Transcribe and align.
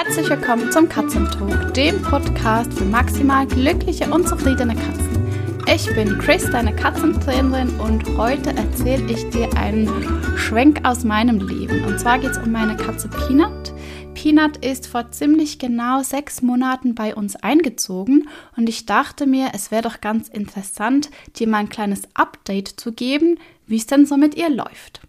Herzlich 0.00 0.30
willkommen 0.30 0.70
zum 0.70 0.88
Katzentalk, 0.88 1.74
dem 1.74 2.00
Podcast 2.02 2.72
für 2.72 2.84
maximal 2.84 3.48
glückliche 3.48 4.08
und 4.08 4.28
zufriedene 4.28 4.76
Katzen. 4.76 5.26
Ich 5.66 5.92
bin 5.92 6.16
Chris, 6.18 6.48
deine 6.48 6.72
Katzentrainerin, 6.72 7.68
und 7.80 8.06
heute 8.16 8.50
erzähle 8.50 9.10
ich 9.10 9.28
dir 9.30 9.52
einen 9.56 9.88
Schwenk 10.36 10.86
aus 10.86 11.02
meinem 11.02 11.40
Leben. 11.40 11.84
Und 11.84 11.98
zwar 11.98 12.20
geht 12.20 12.30
es 12.30 12.38
um 12.38 12.52
meine 12.52 12.76
Katze 12.76 13.08
Peanut. 13.08 13.74
Peanut 14.14 14.58
ist 14.58 14.86
vor 14.86 15.10
ziemlich 15.10 15.58
genau 15.58 16.04
sechs 16.04 16.42
Monaten 16.42 16.94
bei 16.94 17.16
uns 17.16 17.34
eingezogen 17.34 18.28
und 18.56 18.68
ich 18.68 18.86
dachte 18.86 19.26
mir, 19.26 19.50
es 19.52 19.72
wäre 19.72 19.82
doch 19.82 20.00
ganz 20.00 20.28
interessant, 20.28 21.10
dir 21.34 21.48
mal 21.48 21.58
ein 21.58 21.70
kleines 21.70 22.02
Update 22.14 22.68
zu 22.68 22.92
geben, 22.92 23.40
wie 23.66 23.78
es 23.78 23.86
denn 23.86 24.06
so 24.06 24.16
mit 24.16 24.36
ihr 24.36 24.48
läuft. 24.48 25.07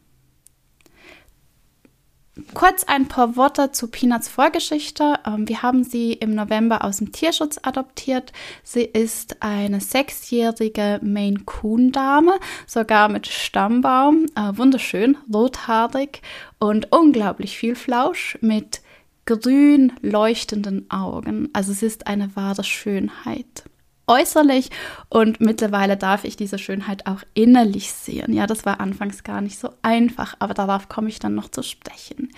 Kurz 2.53 2.83
ein 2.83 3.07
paar 3.07 3.35
Worte 3.35 3.71
zu 3.71 3.87
Peanuts 3.87 4.27
Vorgeschichte. 4.27 5.19
Ähm, 5.25 5.47
wir 5.47 5.61
haben 5.61 5.83
sie 5.83 6.13
im 6.13 6.35
November 6.35 6.83
aus 6.83 6.97
dem 6.97 7.11
Tierschutz 7.11 7.59
adoptiert. 7.61 8.31
Sie 8.63 8.83
ist 8.83 9.37
eine 9.41 9.81
sechsjährige 9.81 10.99
Maine 11.01 11.39
Coon 11.45 11.91
Dame, 11.91 12.33
sogar 12.67 13.09
mit 13.09 13.27
Stammbaum, 13.27 14.25
äh, 14.35 14.57
wunderschön, 14.57 15.17
rothaarig 15.33 16.21
und 16.59 16.91
unglaublich 16.91 17.57
viel 17.57 17.75
Flausch 17.75 18.37
mit 18.41 18.81
grün 19.25 19.93
leuchtenden 20.01 20.89
Augen. 20.89 21.49
Also 21.53 21.71
es 21.71 21.83
ist 21.83 22.07
eine 22.07 22.35
wahre 22.35 22.63
Schönheit 22.63 23.63
äußerlich 24.09 24.69
und 25.07 25.39
mittlerweile 25.39 25.95
darf 25.95 26.25
ich 26.25 26.35
diese 26.35 26.57
Schönheit 26.57 27.05
auch 27.05 27.21
innerlich 27.33 27.93
sehen. 27.93 28.33
Ja, 28.33 28.47
das 28.47 28.65
war 28.65 28.81
anfangs 28.81 29.23
gar 29.23 29.39
nicht 29.39 29.59
so 29.59 29.69
einfach, 29.81 30.35
aber 30.39 30.53
darauf 30.53 30.89
komme 30.89 31.09
ich 31.09 31.19
dann 31.19 31.35
noch 31.35 31.49
zu 31.49 31.63
sprechen. 31.63 32.33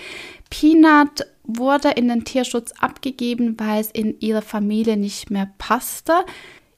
Peanut 0.50 1.26
wurde 1.44 1.90
in 1.90 2.10
den 2.10 2.26
Tierschutz 2.26 2.74
abgegeben, 2.80 3.56
weil 3.58 3.82
es 3.82 3.90
in 3.90 4.20
ihre 4.20 4.42
Familie 4.42 4.98
nicht 4.98 5.32
mehr 5.32 5.50
passte. 5.58 6.14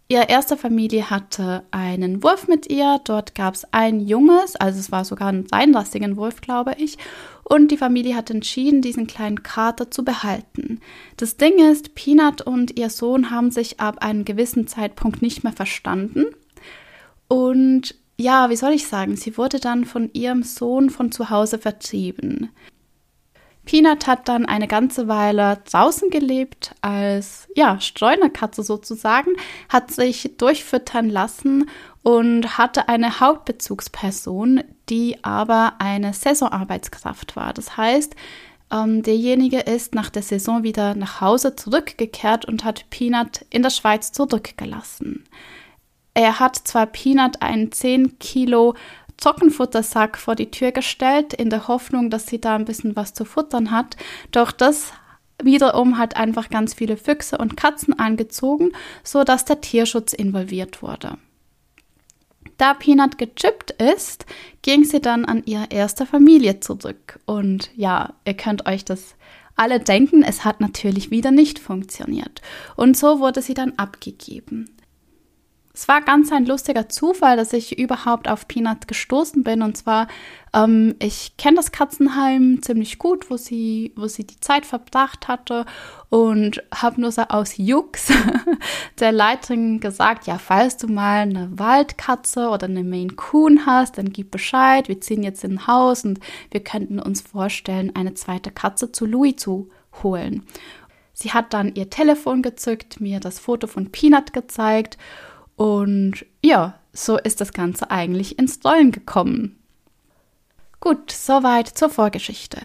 Ihre 0.07 0.29
erste 0.29 0.57
Familie 0.57 1.09
hatte 1.09 1.63
einen 1.71 2.21
Wurf 2.23 2.47
mit 2.47 2.69
ihr. 2.69 2.99
Dort 3.03 3.35
gab 3.35 3.55
es 3.55 3.65
ein 3.71 3.99
Junges, 3.99 4.55
also 4.55 4.79
es 4.79 4.91
war 4.91 5.05
sogar 5.05 5.29
ein 5.29 5.47
seinlastigen 5.47 6.17
Wurf, 6.17 6.41
glaube 6.41 6.75
ich. 6.77 6.97
Und 7.43 7.71
die 7.71 7.77
Familie 7.77 8.15
hat 8.15 8.29
entschieden, 8.29 8.81
diesen 8.81 9.05
kleinen 9.05 9.43
Kater 9.43 9.91
zu 9.91 10.05
behalten. 10.05 10.79
Das 11.17 11.37
Ding 11.37 11.59
ist, 11.59 11.93
Peanut 11.93 12.41
und 12.41 12.77
ihr 12.79 12.89
Sohn 12.89 13.31
haben 13.31 13.51
sich 13.51 13.79
ab 13.79 13.99
einem 13.99 14.25
gewissen 14.25 14.67
Zeitpunkt 14.67 15.21
nicht 15.21 15.43
mehr 15.43 15.53
verstanden. 15.53 16.25
Und 17.27 17.95
ja, 18.17 18.49
wie 18.49 18.55
soll 18.55 18.71
ich 18.71 18.87
sagen, 18.87 19.15
sie 19.15 19.37
wurde 19.37 19.59
dann 19.59 19.85
von 19.85 20.09
ihrem 20.13 20.43
Sohn 20.43 20.89
von 20.89 21.11
zu 21.11 21.29
Hause 21.29 21.57
vertrieben. 21.57 22.49
Peanut 23.65 24.07
hat 24.07 24.27
dann 24.27 24.45
eine 24.45 24.67
ganze 24.67 25.07
Weile 25.07 25.59
draußen 25.71 26.09
gelebt 26.09 26.75
als 26.81 27.47
ja, 27.55 27.79
Streunerkatze 27.79 28.61
sozusagen, 28.61 29.31
hat 29.69 29.91
sich 29.91 30.35
durchfüttern 30.37 31.09
lassen 31.09 31.69
und 32.01 32.57
hatte 32.57 32.89
eine 32.89 33.21
Hauptbezugsperson, 33.21 34.63
die 34.89 35.23
aber 35.23 35.75
eine 35.79 36.13
Saisonarbeitskraft 36.13 37.37
war. 37.37 37.53
Das 37.53 37.77
heißt, 37.77 38.15
ähm, 38.71 39.03
derjenige 39.03 39.59
ist 39.59 39.95
nach 39.95 40.09
der 40.09 40.23
Saison 40.23 40.63
wieder 40.63 40.95
nach 40.95 41.21
Hause 41.21 41.55
zurückgekehrt 41.55 42.45
und 42.45 42.65
hat 42.65 42.89
Peanut 42.89 43.45
in 43.49 43.63
der 43.63 43.69
Schweiz 43.69 44.11
zurückgelassen. 44.11 45.23
Er 46.15 46.39
hat 46.39 46.55
zwar 46.55 46.85
Peanut 46.87 47.41
einen 47.41 47.71
10 47.71 48.19
Kilo 48.19 48.75
Zockenfuttersack 49.23 50.17
vor 50.17 50.35
die 50.35 50.51
Tür 50.51 50.73
gestellt, 50.73 51.33
in 51.33 51.49
der 51.49 51.69
Hoffnung, 51.69 52.09
dass 52.09 52.27
sie 52.27 52.41
da 52.41 52.55
ein 52.55 52.65
bisschen 52.65 52.97
was 52.97 53.13
zu 53.13 53.23
futtern 53.23 53.71
hat. 53.71 53.95
Doch 54.31 54.51
das 54.51 54.91
wiederum 55.41 55.97
hat 55.97 56.17
einfach 56.17 56.49
ganz 56.49 56.73
viele 56.73 56.97
Füchse 56.97 57.37
und 57.37 57.55
Katzen 57.55 57.97
angezogen, 57.97 58.73
so 59.01 59.23
dass 59.23 59.45
der 59.45 59.61
Tierschutz 59.61 60.11
involviert 60.11 60.81
wurde. 60.81 61.17
Da 62.57 62.73
Peanut 62.73 63.17
gechippt 63.17 63.71
ist, 63.71 64.25
ging 64.61 64.83
sie 64.83 64.99
dann 64.99 65.23
an 65.23 65.43
ihre 65.45 65.67
erste 65.69 66.05
Familie 66.05 66.59
zurück. 66.59 67.21
Und 67.25 67.71
ja, 67.77 68.15
ihr 68.25 68.35
könnt 68.35 68.65
euch 68.67 68.83
das 68.83 69.15
alle 69.55 69.79
denken, 69.79 70.23
es 70.23 70.43
hat 70.43 70.59
natürlich 70.59 71.11
wieder 71.11 71.31
nicht 71.31 71.59
funktioniert. 71.59 72.41
Und 72.75 72.97
so 72.97 73.21
wurde 73.21 73.41
sie 73.41 73.53
dann 73.53 73.71
abgegeben. 73.77 74.69
Es 75.75 75.87
war 75.87 76.01
ganz 76.01 76.31
ein 76.31 76.45
lustiger 76.45 76.87
Zufall, 76.87 77.35
dass 77.35 77.51
ich 77.51 77.79
überhaupt 77.79 78.29
auf 78.29 78.47
Peanut 78.47 78.87
gestoßen 78.87 79.43
bin. 79.43 79.63
Und 79.63 79.75
zwar, 79.75 80.07
ähm, 80.53 80.93
ich 80.99 81.35
kenne 81.37 81.55
das 81.55 81.71
Katzenheim 81.71 82.59
ziemlich 82.61 82.99
gut, 82.99 83.31
wo 83.31 83.37
sie, 83.37 83.91
wo 83.95 84.05
sie 84.05 84.23
die 84.23 84.39
Zeit 84.39 84.67
verbracht 84.67 85.27
hatte 85.27 85.65
und 86.09 86.61
habe 86.71 87.01
nur 87.01 87.11
so 87.11 87.23
aus 87.23 87.57
Jux 87.57 88.13
der 88.99 89.11
Leiterin 89.11 89.79
gesagt, 89.79 90.27
ja, 90.27 90.37
falls 90.37 90.77
du 90.77 90.87
mal 90.87 91.21
eine 91.21 91.49
Waldkatze 91.57 92.49
oder 92.49 92.67
eine 92.67 92.83
Maine 92.83 93.15
Coon 93.15 93.65
hast, 93.65 93.97
dann 93.97 94.13
gib 94.13 94.29
Bescheid. 94.29 94.87
Wir 94.87 95.01
ziehen 95.01 95.23
jetzt 95.23 95.43
in 95.43 95.53
ein 95.53 95.67
Haus 95.67 96.05
und 96.05 96.19
wir 96.51 96.63
könnten 96.63 96.99
uns 96.99 97.21
vorstellen, 97.21 97.95
eine 97.95 98.13
zweite 98.13 98.51
Katze 98.51 98.91
zu 98.91 99.07
Louis 99.07 99.37
zu 99.37 99.71
holen. 100.03 100.45
Sie 101.13 101.31
hat 101.31 101.51
dann 101.53 101.73
ihr 101.73 101.89
Telefon 101.89 102.43
gezückt, 102.43 102.99
mir 102.99 103.19
das 103.19 103.39
Foto 103.39 103.65
von 103.65 103.91
Peanut 103.91 104.33
gezeigt 104.33 104.99
und 105.55 106.25
ja, 106.41 106.79
so 106.93 107.17
ist 107.17 107.41
das 107.41 107.53
Ganze 107.53 107.91
eigentlich 107.91 108.37
ins 108.39 108.59
Rollen 108.63 108.91
gekommen. 108.91 109.59
Gut, 110.79 111.11
soweit 111.11 111.69
zur 111.69 111.89
Vorgeschichte. 111.89 112.57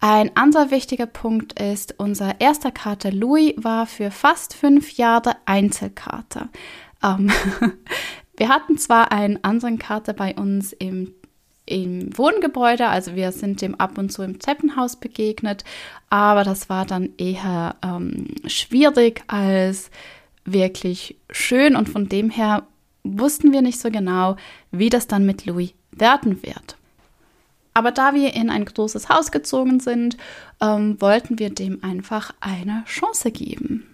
Ein 0.00 0.34
anderer 0.34 0.70
wichtiger 0.70 1.04
Punkt 1.04 1.60
ist, 1.60 1.94
unser 1.98 2.40
erster 2.40 2.70
Kater 2.70 3.12
Louis 3.12 3.52
war 3.58 3.86
für 3.86 4.10
fast 4.10 4.54
fünf 4.54 4.96
Jahre 4.96 5.36
Einzelkater. 5.44 6.48
Ähm, 7.04 7.30
wir 8.38 8.48
hatten 8.48 8.78
zwar 8.78 9.12
einen 9.12 9.44
anderen 9.44 9.78
Kater 9.78 10.14
bei 10.14 10.34
uns 10.34 10.72
im, 10.72 11.12
im 11.66 12.16
Wohngebäude, 12.16 12.88
also 12.88 13.14
wir 13.14 13.30
sind 13.30 13.60
dem 13.60 13.74
ab 13.74 13.98
und 13.98 14.10
zu 14.10 14.22
im 14.22 14.38
Treppenhaus 14.38 14.96
begegnet, 14.96 15.62
aber 16.08 16.44
das 16.44 16.70
war 16.70 16.86
dann 16.86 17.10
eher 17.18 17.76
ähm, 17.84 18.28
schwierig 18.46 19.22
als 19.26 19.90
wirklich 20.46 21.16
schön 21.30 21.76
und 21.76 21.88
von 21.88 22.08
dem 22.08 22.30
her 22.30 22.66
wussten 23.04 23.52
wir 23.52 23.62
nicht 23.62 23.80
so 23.80 23.90
genau, 23.90 24.36
wie 24.70 24.88
das 24.88 25.06
dann 25.06 25.26
mit 25.26 25.46
Louis 25.46 25.72
werden 25.92 26.42
wird. 26.42 26.76
Aber 27.74 27.92
da 27.92 28.14
wir 28.14 28.34
in 28.34 28.48
ein 28.48 28.64
großes 28.64 29.10
Haus 29.10 29.30
gezogen 29.30 29.80
sind, 29.80 30.16
ähm, 30.62 30.98
wollten 31.00 31.38
wir 31.38 31.50
dem 31.50 31.84
einfach 31.84 32.32
eine 32.40 32.84
Chance 32.86 33.30
geben. 33.30 33.86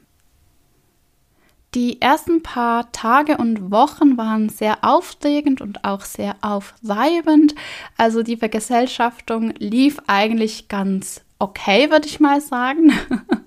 Die 1.75 2.01
ersten 2.03 2.43
paar 2.43 2.93
Tage 2.93 3.39
und 3.39 3.71
Wochen 3.71 4.19
waren 4.19 4.51
sehr 4.51 4.85
aufregend 4.85 5.63
und 5.63 5.85
auch 5.85 6.03
sehr 6.03 6.37
aufreibend. 6.43 7.55
Also 7.97 8.23
die 8.23 8.37
Vergesellschaftung 8.37 9.55
lief 9.59 9.99
eigentlich 10.07 10.69
ganz 10.69 11.23
okay, 11.39 11.91
würde 11.91 12.07
ich 12.07 12.21
mal 12.21 12.41
sagen. 12.41 12.93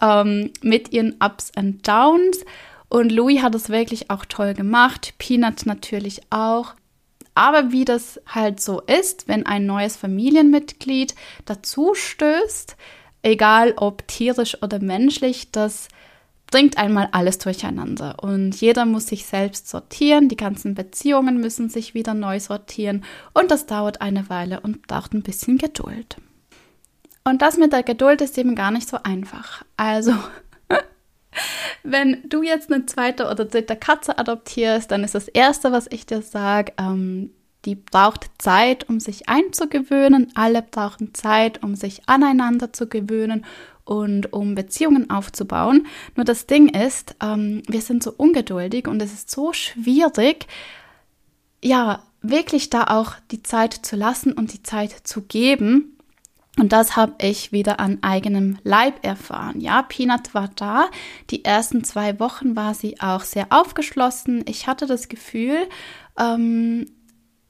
ähm, 0.00 0.50
mit 0.62 0.92
ihren 0.92 1.16
Ups 1.20 1.52
und 1.56 1.86
Downs. 1.86 2.44
Und 2.88 3.10
Louis 3.10 3.42
hat 3.42 3.54
es 3.54 3.68
wirklich 3.68 4.10
auch 4.10 4.24
toll 4.24 4.54
gemacht, 4.54 5.14
Peanut 5.18 5.66
natürlich 5.66 6.20
auch. 6.30 6.74
Aber 7.34 7.70
wie 7.70 7.84
das 7.84 8.20
halt 8.26 8.60
so 8.60 8.80
ist, 8.80 9.28
wenn 9.28 9.44
ein 9.44 9.66
neues 9.66 9.96
Familienmitglied 9.96 11.14
dazu 11.44 11.94
stößt, 11.94 12.76
egal 13.22 13.74
ob 13.76 14.08
tierisch 14.08 14.62
oder 14.62 14.78
menschlich, 14.78 15.50
das 15.50 15.88
bringt 16.50 16.78
einmal 16.78 17.08
alles 17.12 17.38
durcheinander. 17.38 18.22
Und 18.22 18.58
jeder 18.60 18.86
muss 18.86 19.08
sich 19.08 19.26
selbst 19.26 19.68
sortieren, 19.68 20.28
die 20.28 20.36
ganzen 20.36 20.74
Beziehungen 20.74 21.38
müssen 21.40 21.68
sich 21.68 21.92
wieder 21.92 22.14
neu 22.14 22.40
sortieren 22.40 23.04
und 23.34 23.50
das 23.50 23.66
dauert 23.66 24.00
eine 24.00 24.30
Weile 24.30 24.60
und 24.60 24.86
braucht 24.86 25.12
ein 25.12 25.22
bisschen 25.22 25.58
Geduld. 25.58 26.16
Und 27.26 27.42
das 27.42 27.56
mit 27.56 27.72
der 27.72 27.82
Geduld 27.82 28.20
ist 28.20 28.38
eben 28.38 28.54
gar 28.54 28.70
nicht 28.70 28.88
so 28.88 28.98
einfach. 29.02 29.64
Also, 29.76 30.14
wenn 31.82 32.22
du 32.28 32.44
jetzt 32.44 32.72
eine 32.72 32.86
zweite 32.86 33.28
oder 33.28 33.44
dritte 33.44 33.74
Katze 33.74 34.16
adoptierst, 34.16 34.92
dann 34.92 35.02
ist 35.02 35.16
das 35.16 35.26
Erste, 35.26 35.72
was 35.72 35.88
ich 35.90 36.06
dir 36.06 36.22
sage, 36.22 36.72
ähm, 36.78 37.30
die 37.64 37.74
braucht 37.74 38.30
Zeit, 38.38 38.88
um 38.88 39.00
sich 39.00 39.28
einzugewöhnen. 39.28 40.30
Alle 40.36 40.62
brauchen 40.62 41.14
Zeit, 41.14 41.64
um 41.64 41.74
sich 41.74 42.02
aneinander 42.06 42.72
zu 42.72 42.88
gewöhnen 42.88 43.44
und 43.84 44.32
um 44.32 44.54
Beziehungen 44.54 45.10
aufzubauen. 45.10 45.88
Nur 46.14 46.24
das 46.24 46.46
Ding 46.46 46.68
ist, 46.68 47.16
ähm, 47.20 47.64
wir 47.66 47.80
sind 47.80 48.04
so 48.04 48.12
ungeduldig 48.16 48.86
und 48.86 49.02
es 49.02 49.12
ist 49.12 49.32
so 49.32 49.52
schwierig, 49.52 50.46
ja, 51.60 52.04
wirklich 52.22 52.70
da 52.70 52.84
auch 52.84 53.14
die 53.32 53.42
Zeit 53.42 53.72
zu 53.72 53.96
lassen 53.96 54.32
und 54.32 54.52
die 54.52 54.62
Zeit 54.62 54.92
zu 55.02 55.22
geben, 55.22 55.95
und 56.58 56.72
das 56.72 56.96
habe 56.96 57.14
ich 57.20 57.52
wieder 57.52 57.80
an 57.80 57.98
eigenem 58.02 58.58
Leib 58.62 59.04
erfahren. 59.04 59.60
Ja, 59.60 59.82
Peanut 59.82 60.32
war 60.34 60.50
da. 60.56 60.88
Die 61.30 61.44
ersten 61.44 61.84
zwei 61.84 62.18
Wochen 62.18 62.56
war 62.56 62.72
sie 62.72 63.00
auch 63.00 63.22
sehr 63.22 63.48
aufgeschlossen. 63.50 64.42
Ich 64.48 64.66
hatte 64.66 64.86
das 64.86 65.08
Gefühl, 65.08 65.68
ähm, 66.18 66.86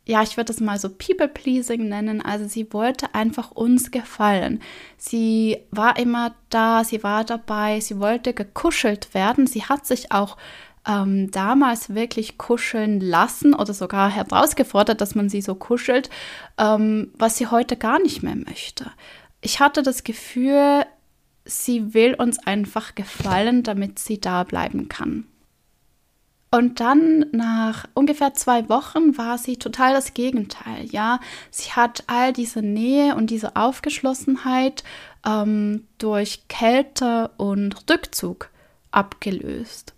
ja, 0.08 0.22
ich 0.22 0.36
würde 0.36 0.52
es 0.52 0.60
mal 0.60 0.78
so 0.78 0.88
People-Pleasing 0.88 1.88
nennen. 1.88 2.20
Also 2.20 2.46
sie 2.46 2.72
wollte 2.72 3.14
einfach 3.14 3.52
uns 3.52 3.90
gefallen. 3.90 4.60
Sie 4.96 5.58
war 5.70 5.98
immer 5.98 6.34
da, 6.48 6.84
sie 6.84 7.02
war 7.02 7.24
dabei, 7.24 7.80
sie 7.80 8.00
wollte 8.00 8.32
gekuschelt 8.32 9.14
werden. 9.14 9.46
Sie 9.46 9.64
hat 9.64 9.86
sich 9.86 10.12
auch 10.12 10.36
ähm, 10.86 11.30
damals 11.30 11.94
wirklich 11.94 12.38
kuscheln 12.38 13.00
lassen 13.00 13.54
oder 13.54 13.74
sogar 13.74 14.10
herausgefordert, 14.10 15.00
dass 15.00 15.14
man 15.14 15.28
sie 15.28 15.42
so 15.42 15.54
kuschelt, 15.54 16.10
ähm, 16.58 17.10
was 17.18 17.36
sie 17.36 17.48
heute 17.48 17.76
gar 17.76 18.00
nicht 18.00 18.22
mehr 18.22 18.36
möchte. 18.36 18.90
Ich 19.40 19.60
hatte 19.60 19.82
das 19.82 20.04
Gefühl, 20.04 20.84
sie 21.44 21.94
will 21.94 22.14
uns 22.14 22.38
einfach 22.38 22.94
gefallen, 22.94 23.62
damit 23.62 23.98
sie 23.98 24.20
da 24.20 24.44
bleiben 24.44 24.88
kann. 24.88 25.26
Und 26.50 26.80
dann 26.80 27.26
nach 27.32 27.86
ungefähr 27.92 28.32
zwei 28.34 28.68
Wochen 28.68 29.18
war 29.18 29.36
sie 29.36 29.56
total 29.56 29.92
das 29.92 30.14
Gegenteil. 30.14 30.86
Ja, 30.86 31.20
sie 31.50 31.72
hat 31.72 32.04
all 32.06 32.32
diese 32.32 32.62
Nähe 32.62 33.16
und 33.16 33.30
diese 33.30 33.56
Aufgeschlossenheit 33.56 34.84
ähm, 35.26 35.86
durch 35.98 36.46
Kälte 36.48 37.30
und 37.36 37.90
Rückzug 37.90 38.50
abgelöst. 38.90 39.95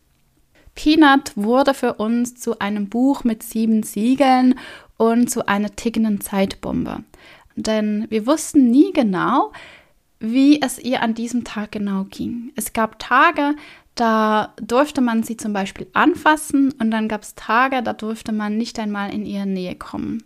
Peanut 0.78 1.32
wurde 1.34 1.74
für 1.74 1.94
uns 1.94 2.36
zu 2.36 2.60
einem 2.60 2.88
Buch 2.88 3.24
mit 3.24 3.42
sieben 3.42 3.82
Siegeln 3.82 4.54
und 4.96 5.28
zu 5.28 5.48
einer 5.48 5.74
tickenden 5.74 6.20
Zeitbombe. 6.20 7.02
Denn 7.56 8.06
wir 8.10 8.28
wussten 8.28 8.70
nie 8.70 8.92
genau, 8.92 9.50
wie 10.20 10.62
es 10.62 10.78
ihr 10.78 11.02
an 11.02 11.14
diesem 11.14 11.42
Tag 11.42 11.72
genau 11.72 12.04
ging. 12.04 12.52
Es 12.54 12.74
gab 12.74 13.00
Tage, 13.00 13.56
da 13.96 14.54
durfte 14.62 15.00
man 15.00 15.24
sie 15.24 15.36
zum 15.36 15.52
Beispiel 15.52 15.88
anfassen 15.94 16.70
und 16.78 16.92
dann 16.92 17.08
gab 17.08 17.22
es 17.22 17.34
Tage, 17.34 17.82
da 17.82 17.92
durfte 17.92 18.30
man 18.30 18.56
nicht 18.56 18.78
einmal 18.78 19.12
in 19.12 19.26
ihre 19.26 19.46
Nähe 19.46 19.74
kommen. 19.74 20.22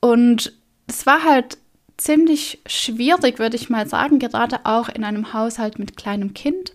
Und 0.00 0.54
es 0.86 1.04
war 1.04 1.22
halt 1.22 1.58
ziemlich 1.98 2.62
schwierig, 2.64 3.38
würde 3.38 3.56
ich 3.56 3.68
mal 3.68 3.86
sagen, 3.86 4.20
gerade 4.20 4.60
auch 4.64 4.88
in 4.88 5.04
einem 5.04 5.34
Haushalt 5.34 5.78
mit 5.78 5.98
kleinem 5.98 6.32
Kind. 6.32 6.72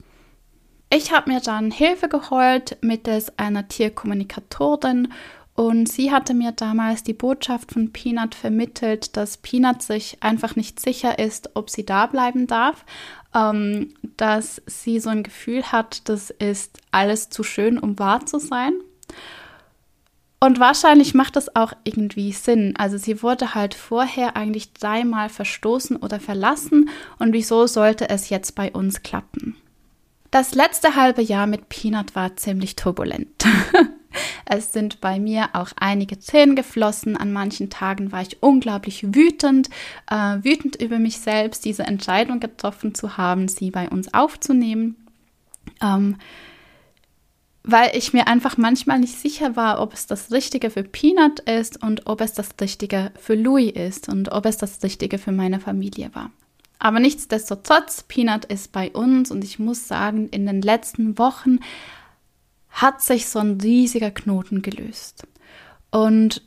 Ich 0.90 1.12
habe 1.12 1.32
mir 1.32 1.42
dann 1.42 1.72
Hilfe 1.72 2.08
geholt 2.08 2.78
mittels 2.82 3.38
einer 3.38 3.68
Tierkommunikatorin 3.68 5.12
und 5.56 5.88
sie 5.88 6.12
hatte 6.12 6.34
mir 6.34 6.52
damals 6.52 7.04
die 7.04 7.14
Botschaft 7.14 7.72
von 7.72 7.92
Peanut 7.92 8.36
vermittelt, 8.36 9.16
dass 9.16 9.38
Peanut 9.38 9.82
sich 9.82 10.18
einfach 10.22 10.56
nicht 10.56 10.80
sicher 10.80 11.18
ist, 11.18 11.52
ob 11.56 11.70
sie 11.70 11.86
da 11.86 12.06
bleiben 12.08 12.46
darf, 12.46 12.86
ähm, 13.34 13.94
dass 14.18 14.62
sie 14.66 15.00
so 15.00 15.10
ein 15.10 15.24
Gefühl 15.24 15.72
hat, 15.72 16.08
das 16.10 16.30
ist 16.30 16.80
alles 16.92 17.30
zu 17.30 17.44
schön, 17.44 17.80
um 17.80 17.98
wahr 17.98 18.26
zu 18.26 18.38
sein. 18.38 18.74
Und 20.42 20.60
wahrscheinlich 20.60 21.14
macht 21.14 21.38
das 21.38 21.56
auch 21.56 21.74
irgendwie 21.86 22.34
Sinn. 22.34 22.76
Also 22.78 22.98
sie 22.98 23.24
wurde 23.24 23.56
halt 23.56 23.74
vorher 23.74 24.36
eigentlich 24.36 24.74
dreimal 24.74 25.30
verstoßen 25.30 25.96
oder 25.96 26.20
verlassen 26.20 26.90
und 27.18 27.32
wieso 27.32 27.66
sollte 27.66 28.10
es 28.10 28.30
jetzt 28.30 28.56
bei 28.56 28.72
uns 28.72 29.02
klappen? 29.02 29.56
Das 30.36 30.54
letzte 30.54 30.98
halbe 30.98 31.22
Jahr 31.22 31.48
mit 31.48 31.70
Peanut 31.70 32.14
war 32.14 32.36
ziemlich 32.36 32.76
turbulent. 32.76 33.46
es 34.46 34.74
sind 34.74 35.00
bei 35.00 35.18
mir 35.18 35.48
auch 35.54 35.70
einige 35.78 36.20
Tränen 36.20 36.58
geflossen. 36.58 37.16
An 37.16 37.32
manchen 37.32 37.70
Tagen 37.70 38.12
war 38.12 38.22
ich 38.22 38.44
unglaublich 38.44 39.16
wütend, 39.16 39.70
äh, 40.12 40.16
wütend 40.44 40.76
über 40.76 41.00
mich 41.00 41.20
selbst, 41.20 41.64
diese 41.64 41.84
Entscheidung 41.84 42.42
getroffen 42.42 42.94
zu 42.94 43.16
haben, 43.16 43.48
sie 43.48 43.72
bei 43.72 43.88
uns 43.88 44.14
aufzunehmen. 44.14 44.98
Ähm, 45.82 46.18
weil 47.64 47.96
ich 47.96 48.12
mir 48.12 48.28
einfach 48.28 48.58
manchmal 48.58 49.00
nicht 49.00 49.18
sicher 49.18 49.56
war, 49.56 49.80
ob 49.80 49.94
es 49.94 50.06
das 50.06 50.34
Richtige 50.34 50.70
für 50.70 50.84
Peanut 50.84 51.40
ist 51.40 51.82
und 51.82 52.08
ob 52.08 52.20
es 52.20 52.34
das 52.34 52.50
Richtige 52.60 53.14
für 53.18 53.36
Louis 53.36 53.72
ist 53.72 54.10
und 54.10 54.34
ob 54.34 54.46
es 54.48 54.58
das 54.58 54.84
Richtige 54.84 55.18
für 55.18 55.32
meine 55.32 55.62
Familie 55.62 56.10
war. 56.14 56.30
Aber 56.80 57.00
nichtsdestotrotz, 57.00 58.04
Peanut 58.04 58.46
ist 58.46 58.72
bei 58.72 58.92
uns 58.92 59.32
und 59.32 59.44
ich 59.44 59.60
muss 59.60 59.88
sagen, 59.88 60.30
in 60.30 60.46
den 60.46 60.62
letzten 60.62 61.18
Wochen 61.18 61.60
hat 62.70 63.02
sich 63.02 63.28
so 63.28 63.40
ein 63.40 63.60
riesiger 63.62 64.12
Knoten 64.12 64.62
gelöst. 64.62 65.26
Und 65.92 66.42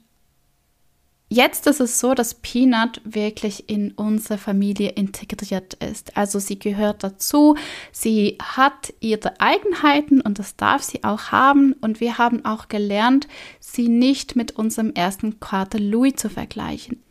jetzt 1.30 1.66
ist 1.66 1.80
es 1.80 2.00
so, 2.00 2.12
dass 2.12 2.34
Peanut 2.34 3.00
wirklich 3.04 3.70
in 3.70 3.92
unsere 3.92 4.38
Familie 4.38 4.90
integriert 4.90 5.74
ist. 5.74 6.16
Also 6.18 6.38
sie 6.38 6.58
gehört 6.58 7.02
dazu, 7.02 7.56
sie 7.92 8.36
hat 8.42 8.92
ihre 9.00 9.40
Eigenheiten 9.40 10.20
und 10.20 10.38
das 10.38 10.56
darf 10.56 10.82
sie 10.82 11.02
auch 11.02 11.32
haben. 11.32 11.72
Und 11.80 12.00
wir 12.00 12.18
haben 12.18 12.44
auch 12.44 12.68
gelernt, 12.68 13.26
sie 13.58 13.88
nicht 13.88 14.36
mit 14.36 14.52
unserem 14.52 14.92
ersten 14.92 15.40
Kater 15.40 15.78
Louis 15.78 16.16
zu 16.16 16.28
vergleichen. 16.28 17.02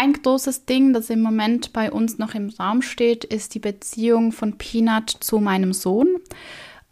Ein 0.00 0.12
großes 0.12 0.64
Ding, 0.64 0.92
das 0.92 1.10
im 1.10 1.22
Moment 1.22 1.72
bei 1.72 1.90
uns 1.90 2.18
noch 2.18 2.36
im 2.36 2.50
Raum 2.50 2.82
steht, 2.82 3.24
ist 3.24 3.56
die 3.56 3.58
Beziehung 3.58 4.30
von 4.30 4.56
Peanut 4.56 5.10
zu 5.10 5.40
meinem 5.40 5.72
Sohn. 5.72 6.06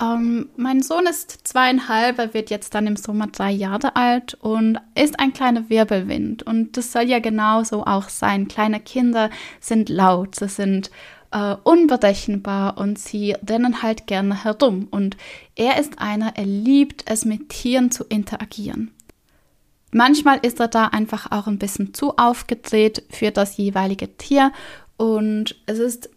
Ähm, 0.03 0.49
mein 0.57 0.83
Sohn 0.83 1.07
ist 1.07 1.47
zweieinhalb, 1.47 2.19
er 2.19 2.35
wird 2.35 2.51
jetzt 2.51 2.75
dann 2.75 2.89
im 2.89 2.97
Sommer 2.97 3.29
drei 3.29 3.53
Jahre 3.53 3.95
alt 3.95 4.35
und 4.41 4.81
ist 5.01 5.21
ein 5.21 5.33
kleiner 5.33 5.71
Wirbelwind. 5.71 6.43
Und 6.43 6.77
das 6.77 6.91
soll 6.91 7.05
ja 7.05 7.21
genauso 7.21 7.87
auch 7.87 8.09
sein. 8.09 8.49
Kleine 8.49 8.81
Kinder 8.81 9.31
sind 9.61 9.89
laut, 9.89 10.35
sie 10.35 10.49
sind 10.49 10.91
äh, 11.31 11.55
unberechenbar 11.63 12.77
und 12.77 12.99
sie 12.99 13.37
rennen 13.49 13.85
halt 13.85 14.09
gerne 14.09 14.43
herum. 14.43 14.89
Und 14.91 15.17
er 15.55 15.79
ist 15.79 16.01
einer, 16.01 16.33
er 16.37 16.47
liebt 16.47 17.05
es 17.07 17.25
mit 17.25 17.51
Tieren 17.51 17.93
zu 17.93 18.03
interagieren. 18.03 18.96
Manchmal 19.97 20.41
ist 20.43 20.61
er 20.61 20.69
da 20.69 20.89
einfach 20.89 21.33
auch 21.33 21.47
ein 21.47 21.59
bisschen 21.59 21.95
zu 21.95 22.19
aufgedreht 22.19 23.05
für 23.09 23.31
das 23.31 23.57
jeweilige 23.57 24.15
Tier 24.19 24.53
und 24.99 25.57
es 25.65 25.79
ist, 25.79 26.11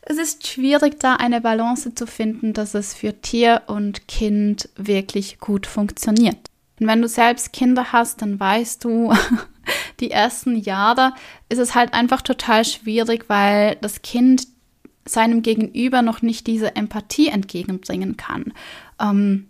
es 0.00 0.18
ist 0.18 0.48
schwierig, 0.48 0.98
da 0.98 1.14
eine 1.14 1.40
Balance 1.40 1.94
zu 1.94 2.08
finden, 2.08 2.54
dass 2.54 2.74
es 2.74 2.92
für 2.92 3.20
Tier 3.20 3.62
und 3.68 4.08
Kind 4.08 4.68
wirklich 4.74 5.38
gut 5.38 5.68
funktioniert. 5.68 6.38
Und 6.80 6.88
wenn 6.88 7.00
du 7.00 7.06
selbst 7.06 7.52
Kinder 7.52 7.92
hast, 7.92 8.20
dann 8.20 8.40
weißt 8.40 8.82
du, 8.82 9.12
die 10.00 10.10
ersten 10.10 10.56
Jahre 10.56 11.14
ist 11.48 11.58
es 11.58 11.76
halt 11.76 11.94
einfach 11.94 12.20
total 12.20 12.64
schwierig, 12.64 13.26
weil 13.28 13.76
das 13.80 14.02
Kind 14.02 14.48
seinem 15.04 15.42
Gegenüber 15.42 16.02
noch 16.02 16.20
nicht 16.20 16.48
diese 16.48 16.74
Empathie 16.74 17.28
entgegenbringen 17.28 18.16
kann. 18.16 18.52
Ähm, 19.00 19.46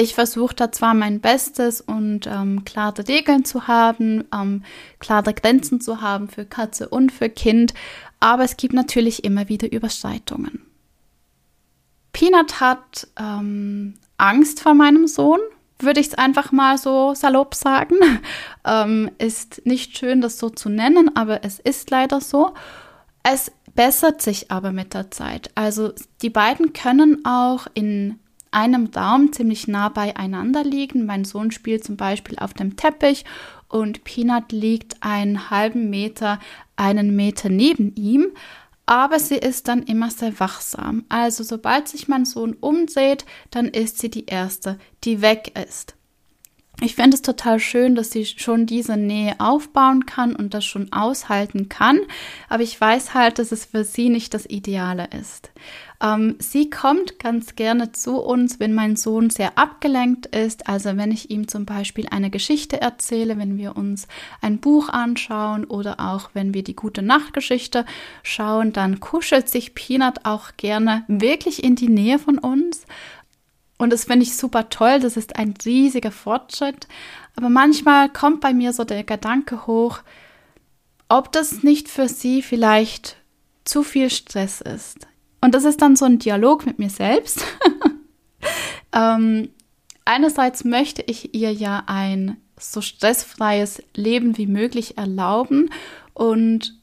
ich 0.00 0.14
versuche 0.14 0.54
da 0.54 0.72
zwar 0.72 0.94
mein 0.94 1.20
Bestes 1.20 1.80
und 1.80 2.26
ähm, 2.26 2.64
klare 2.64 3.06
Regeln 3.06 3.44
zu 3.44 3.66
haben, 3.66 4.24
ähm, 4.34 4.64
klare 4.98 5.34
Grenzen 5.34 5.80
zu 5.80 6.00
haben 6.00 6.28
für 6.28 6.44
Katze 6.44 6.88
und 6.88 7.12
für 7.12 7.28
Kind, 7.28 7.74
aber 8.18 8.44
es 8.44 8.56
gibt 8.56 8.74
natürlich 8.74 9.24
immer 9.24 9.48
wieder 9.48 9.70
Überschreitungen. 9.70 10.64
Peanut 12.12 12.60
hat 12.60 13.08
ähm, 13.18 13.94
Angst 14.18 14.60
vor 14.60 14.74
meinem 14.74 15.06
Sohn, 15.06 15.40
würde 15.78 16.00
ich 16.00 16.08
es 16.08 16.14
einfach 16.14 16.52
mal 16.52 16.78
so 16.78 17.14
salopp 17.14 17.54
sagen. 17.54 17.96
ähm, 18.64 19.10
ist 19.18 19.64
nicht 19.64 19.96
schön, 19.96 20.20
das 20.20 20.38
so 20.38 20.50
zu 20.50 20.68
nennen, 20.68 21.14
aber 21.16 21.44
es 21.44 21.58
ist 21.58 21.90
leider 21.90 22.20
so. 22.20 22.54
Es 23.22 23.52
bessert 23.74 24.20
sich 24.22 24.50
aber 24.50 24.72
mit 24.72 24.94
der 24.94 25.10
Zeit. 25.10 25.50
Also 25.54 25.92
die 26.22 26.30
beiden 26.30 26.72
können 26.72 27.24
auch 27.24 27.66
in 27.74 28.18
einem 28.50 28.90
Raum 28.94 29.32
ziemlich 29.32 29.68
nah 29.68 29.88
beieinander 29.88 30.64
liegen. 30.64 31.06
Mein 31.06 31.24
Sohn 31.24 31.50
spielt 31.50 31.84
zum 31.84 31.96
Beispiel 31.96 32.38
auf 32.38 32.54
dem 32.54 32.76
Teppich 32.76 33.24
und 33.68 34.04
Peanut 34.04 34.52
liegt 34.52 34.96
einen 35.02 35.50
halben 35.50 35.90
Meter, 35.90 36.40
einen 36.76 37.14
Meter 37.14 37.48
neben 37.48 37.94
ihm. 37.94 38.28
Aber 38.86 39.20
sie 39.20 39.36
ist 39.36 39.68
dann 39.68 39.84
immer 39.84 40.10
sehr 40.10 40.40
wachsam. 40.40 41.04
Also 41.08 41.44
sobald 41.44 41.86
sich 41.86 42.08
mein 42.08 42.24
Sohn 42.24 42.54
umdreht, 42.54 43.24
dann 43.52 43.68
ist 43.68 43.98
sie 43.98 44.10
die 44.10 44.26
Erste, 44.26 44.78
die 45.04 45.22
weg 45.22 45.56
ist. 45.56 45.94
Ich 46.82 46.94
finde 46.94 47.14
es 47.14 47.20
total 47.20 47.60
schön, 47.60 47.94
dass 47.94 48.10
sie 48.10 48.24
schon 48.24 48.64
diese 48.64 48.96
Nähe 48.96 49.34
aufbauen 49.38 50.06
kann 50.06 50.34
und 50.34 50.54
das 50.54 50.64
schon 50.64 50.90
aushalten 50.92 51.68
kann. 51.68 52.00
Aber 52.48 52.62
ich 52.62 52.80
weiß 52.80 53.12
halt, 53.12 53.38
dass 53.38 53.52
es 53.52 53.66
für 53.66 53.84
sie 53.84 54.08
nicht 54.08 54.32
das 54.32 54.46
Ideale 54.46 55.08
ist. 55.18 55.50
Ähm, 56.02 56.36
sie 56.38 56.70
kommt 56.70 57.18
ganz 57.18 57.54
gerne 57.54 57.92
zu 57.92 58.16
uns, 58.16 58.60
wenn 58.60 58.72
mein 58.72 58.96
Sohn 58.96 59.28
sehr 59.28 59.58
abgelenkt 59.58 60.26
ist. 60.34 60.68
Also 60.68 60.96
wenn 60.96 61.12
ich 61.12 61.30
ihm 61.30 61.48
zum 61.48 61.66
Beispiel 61.66 62.06
eine 62.10 62.30
Geschichte 62.30 62.80
erzähle, 62.80 63.36
wenn 63.36 63.58
wir 63.58 63.76
uns 63.76 64.08
ein 64.40 64.58
Buch 64.58 64.88
anschauen 64.88 65.66
oder 65.66 66.00
auch 66.00 66.30
wenn 66.32 66.54
wir 66.54 66.64
die 66.64 66.76
gute 66.76 67.02
Nachtgeschichte 67.02 67.84
schauen, 68.22 68.72
dann 68.72 69.00
kuschelt 69.00 69.50
sich 69.50 69.74
Peanut 69.74 70.24
auch 70.24 70.52
gerne 70.56 71.04
wirklich 71.08 71.62
in 71.62 71.76
die 71.76 71.90
Nähe 71.90 72.18
von 72.18 72.38
uns. 72.38 72.86
Und 73.80 73.94
das 73.94 74.04
finde 74.04 74.24
ich 74.24 74.36
super 74.36 74.68
toll. 74.68 75.00
Das 75.00 75.16
ist 75.16 75.36
ein 75.36 75.54
riesiger 75.64 76.10
Fortschritt. 76.10 76.86
Aber 77.34 77.48
manchmal 77.48 78.10
kommt 78.10 78.42
bei 78.42 78.52
mir 78.52 78.74
so 78.74 78.84
der 78.84 79.04
Gedanke 79.04 79.66
hoch, 79.66 80.00
ob 81.08 81.32
das 81.32 81.62
nicht 81.62 81.88
für 81.88 82.06
sie 82.06 82.42
vielleicht 82.42 83.16
zu 83.64 83.82
viel 83.82 84.10
Stress 84.10 84.60
ist. 84.60 85.08
Und 85.40 85.54
das 85.54 85.64
ist 85.64 85.80
dann 85.80 85.96
so 85.96 86.04
ein 86.04 86.18
Dialog 86.18 86.66
mit 86.66 86.78
mir 86.78 86.90
selbst. 86.90 87.42
ähm, 88.92 89.48
einerseits 90.04 90.62
möchte 90.64 91.02
ich 91.06 91.34
ihr 91.34 91.50
ja 91.50 91.84
ein 91.86 92.36
so 92.58 92.82
stressfreies 92.82 93.82
Leben 93.96 94.36
wie 94.36 94.46
möglich 94.46 94.98
erlauben 94.98 95.70
und 96.12 96.78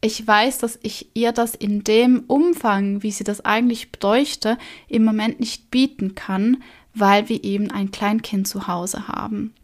ich 0.00 0.26
weiß, 0.26 0.58
dass 0.58 0.78
ich 0.82 1.10
ihr 1.14 1.32
das 1.32 1.54
in 1.54 1.84
dem 1.84 2.24
Umfang, 2.26 3.02
wie 3.02 3.10
sie 3.10 3.24
das 3.24 3.44
eigentlich 3.44 3.92
bräuchte, 3.92 4.56
im 4.88 5.04
Moment 5.04 5.40
nicht 5.40 5.70
bieten 5.70 6.14
kann, 6.14 6.62
weil 6.94 7.28
wir 7.28 7.44
eben 7.44 7.70
ein 7.70 7.90
Kleinkind 7.90 8.48
zu 8.48 8.66
Hause 8.66 9.08
haben. 9.08 9.54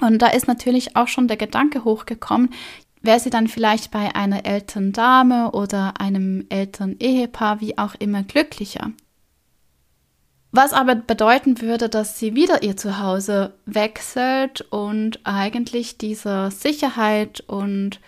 Und 0.00 0.20
da 0.20 0.28
ist 0.28 0.46
natürlich 0.46 0.96
auch 0.96 1.08
schon 1.08 1.28
der 1.28 1.36
Gedanke 1.36 1.84
hochgekommen, 1.84 2.50
wäre 3.02 3.20
sie 3.20 3.30
dann 3.30 3.48
vielleicht 3.48 3.90
bei 3.90 4.14
einer 4.14 4.44
älteren 4.44 4.92
Dame 4.92 5.52
oder 5.52 6.00
einem 6.00 6.44
älteren 6.50 6.98
Ehepaar, 7.00 7.60
wie 7.60 7.78
auch 7.78 7.94
immer, 7.98 8.22
glücklicher. 8.22 8.92
Was 10.52 10.72
aber 10.72 10.96
bedeuten 10.96 11.60
würde, 11.60 11.88
dass 11.88 12.18
sie 12.18 12.34
wieder 12.34 12.62
ihr 12.62 12.76
Zuhause 12.76 13.54
wechselt 13.66 14.62
und 14.62 15.20
eigentlich 15.24 15.96
diese 15.96 16.50
Sicherheit 16.50 17.40
und 17.46 18.00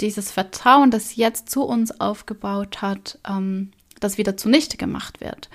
dieses 0.00 0.30
Vertrauen, 0.30 0.90
das 0.90 1.16
jetzt 1.16 1.50
zu 1.50 1.62
uns 1.62 2.00
aufgebaut 2.00 2.82
hat, 2.82 3.18
ähm, 3.28 3.72
das 4.00 4.18
wieder 4.18 4.36
zunichte 4.36 4.76
gemacht 4.76 5.20
wird. 5.20 5.48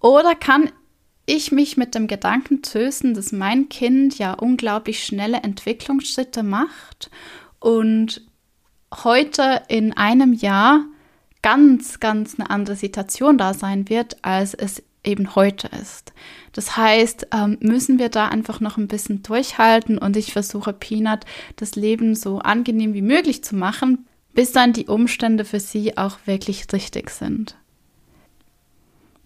Oder 0.00 0.34
kann 0.34 0.70
ich 1.26 1.52
mich 1.52 1.76
mit 1.76 1.94
dem 1.94 2.06
Gedanken 2.06 2.62
trösten, 2.62 3.14
dass 3.14 3.32
mein 3.32 3.68
Kind 3.68 4.18
ja 4.18 4.34
unglaublich 4.34 5.04
schnelle 5.04 5.38
Entwicklungsschritte 5.38 6.42
macht 6.42 7.10
und 7.60 8.22
heute 8.92 9.62
in 9.68 9.96
einem 9.96 10.32
Jahr 10.34 10.84
ganz, 11.42 12.00
ganz 12.00 12.38
eine 12.38 12.50
andere 12.50 12.76
Situation 12.76 13.38
da 13.38 13.54
sein 13.54 13.88
wird, 13.88 14.22
als 14.22 14.54
es 14.54 14.82
eben 15.04 15.34
heute 15.34 15.68
ist. 15.80 16.12
Das 16.52 16.76
heißt, 16.76 17.28
ähm, 17.32 17.58
müssen 17.60 17.98
wir 17.98 18.08
da 18.08 18.28
einfach 18.28 18.60
noch 18.60 18.76
ein 18.76 18.88
bisschen 18.88 19.22
durchhalten 19.22 19.98
und 19.98 20.16
ich 20.16 20.32
versuche 20.32 20.72
Peanut 20.72 21.20
das 21.56 21.74
Leben 21.74 22.14
so 22.14 22.38
angenehm 22.38 22.94
wie 22.94 23.02
möglich 23.02 23.44
zu 23.44 23.56
machen, 23.56 24.06
bis 24.32 24.52
dann 24.52 24.72
die 24.72 24.86
Umstände 24.86 25.44
für 25.44 25.60
sie 25.60 25.96
auch 25.96 26.18
wirklich 26.26 26.66
richtig 26.72 27.10
sind. 27.10 27.56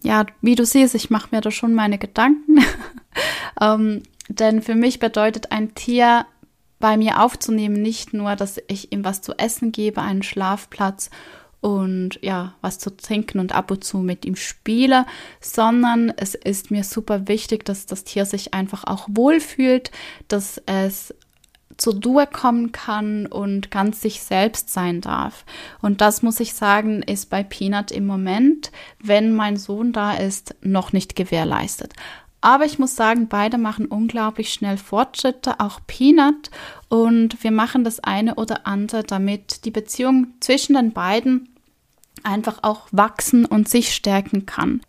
Ja, 0.01 0.25
wie 0.41 0.55
du 0.55 0.65
siehst, 0.65 0.95
ich 0.95 1.09
mache 1.09 1.29
mir 1.31 1.41
da 1.41 1.51
schon 1.51 1.73
meine 1.73 1.97
Gedanken, 1.97 2.63
ähm, 3.61 4.03
denn 4.29 4.61
für 4.61 4.75
mich 4.75 4.99
bedeutet 4.99 5.51
ein 5.51 5.75
Tier 5.75 6.25
bei 6.79 6.95
mir 6.95 7.21
aufzunehmen 7.21 7.81
nicht 7.81 8.13
nur, 8.13 8.35
dass 8.35 8.59
ich 8.67 8.91
ihm 8.93 9.03
was 9.03 9.21
zu 9.21 9.37
essen 9.37 9.71
gebe, 9.71 10.01
einen 10.01 10.23
Schlafplatz 10.23 11.09
und 11.61 12.19
ja, 12.21 12.55
was 12.61 12.79
zu 12.79 12.95
trinken 12.95 13.39
und 13.39 13.53
ab 13.53 13.71
und 13.71 13.83
zu 13.83 13.97
mit 13.97 14.25
ihm 14.25 14.35
spiele, 14.35 15.05
sondern 15.41 16.13
es 16.15 16.35
ist 16.35 16.71
mir 16.71 16.83
super 16.83 17.27
wichtig, 17.27 17.65
dass 17.65 17.85
das 17.85 18.03
Tier 18.03 18.25
sich 18.25 18.53
einfach 18.53 18.85
auch 18.85 19.07
wohlfühlt, 19.09 19.91
dass 20.27 20.61
es 20.65 21.13
zur 21.77 22.01
Ruhe 22.03 22.27
kommen 22.27 22.71
kann 22.71 23.25
und 23.25 23.71
ganz 23.71 24.01
sich 24.01 24.21
selbst 24.21 24.69
sein 24.69 25.01
darf. 25.01 25.45
Und 25.81 26.01
das 26.01 26.21
muss 26.21 26.39
ich 26.39 26.53
sagen, 26.53 27.01
ist 27.01 27.29
bei 27.29 27.43
Peanut 27.43 27.91
im 27.91 28.05
Moment, 28.05 28.71
wenn 29.01 29.33
mein 29.33 29.57
Sohn 29.57 29.93
da 29.93 30.13
ist, 30.13 30.55
noch 30.61 30.93
nicht 30.93 31.15
gewährleistet. 31.15 31.93
Aber 32.41 32.65
ich 32.65 32.79
muss 32.79 32.95
sagen, 32.95 33.27
beide 33.27 33.57
machen 33.57 33.85
unglaublich 33.85 34.53
schnell 34.53 34.77
Fortschritte, 34.77 35.59
auch 35.59 35.79
Peanut. 35.87 36.49
Und 36.87 37.43
wir 37.43 37.51
machen 37.51 37.83
das 37.83 37.99
eine 37.99 38.35
oder 38.35 38.65
andere, 38.65 39.03
damit 39.03 39.65
die 39.65 39.71
Beziehung 39.71 40.27
zwischen 40.39 40.75
den 40.75 40.93
beiden 40.93 41.49
einfach 42.23 42.59
auch 42.63 42.87
wachsen 42.91 43.45
und 43.45 43.69
sich 43.69 43.93
stärken 43.93 44.45
kann. 44.45 44.81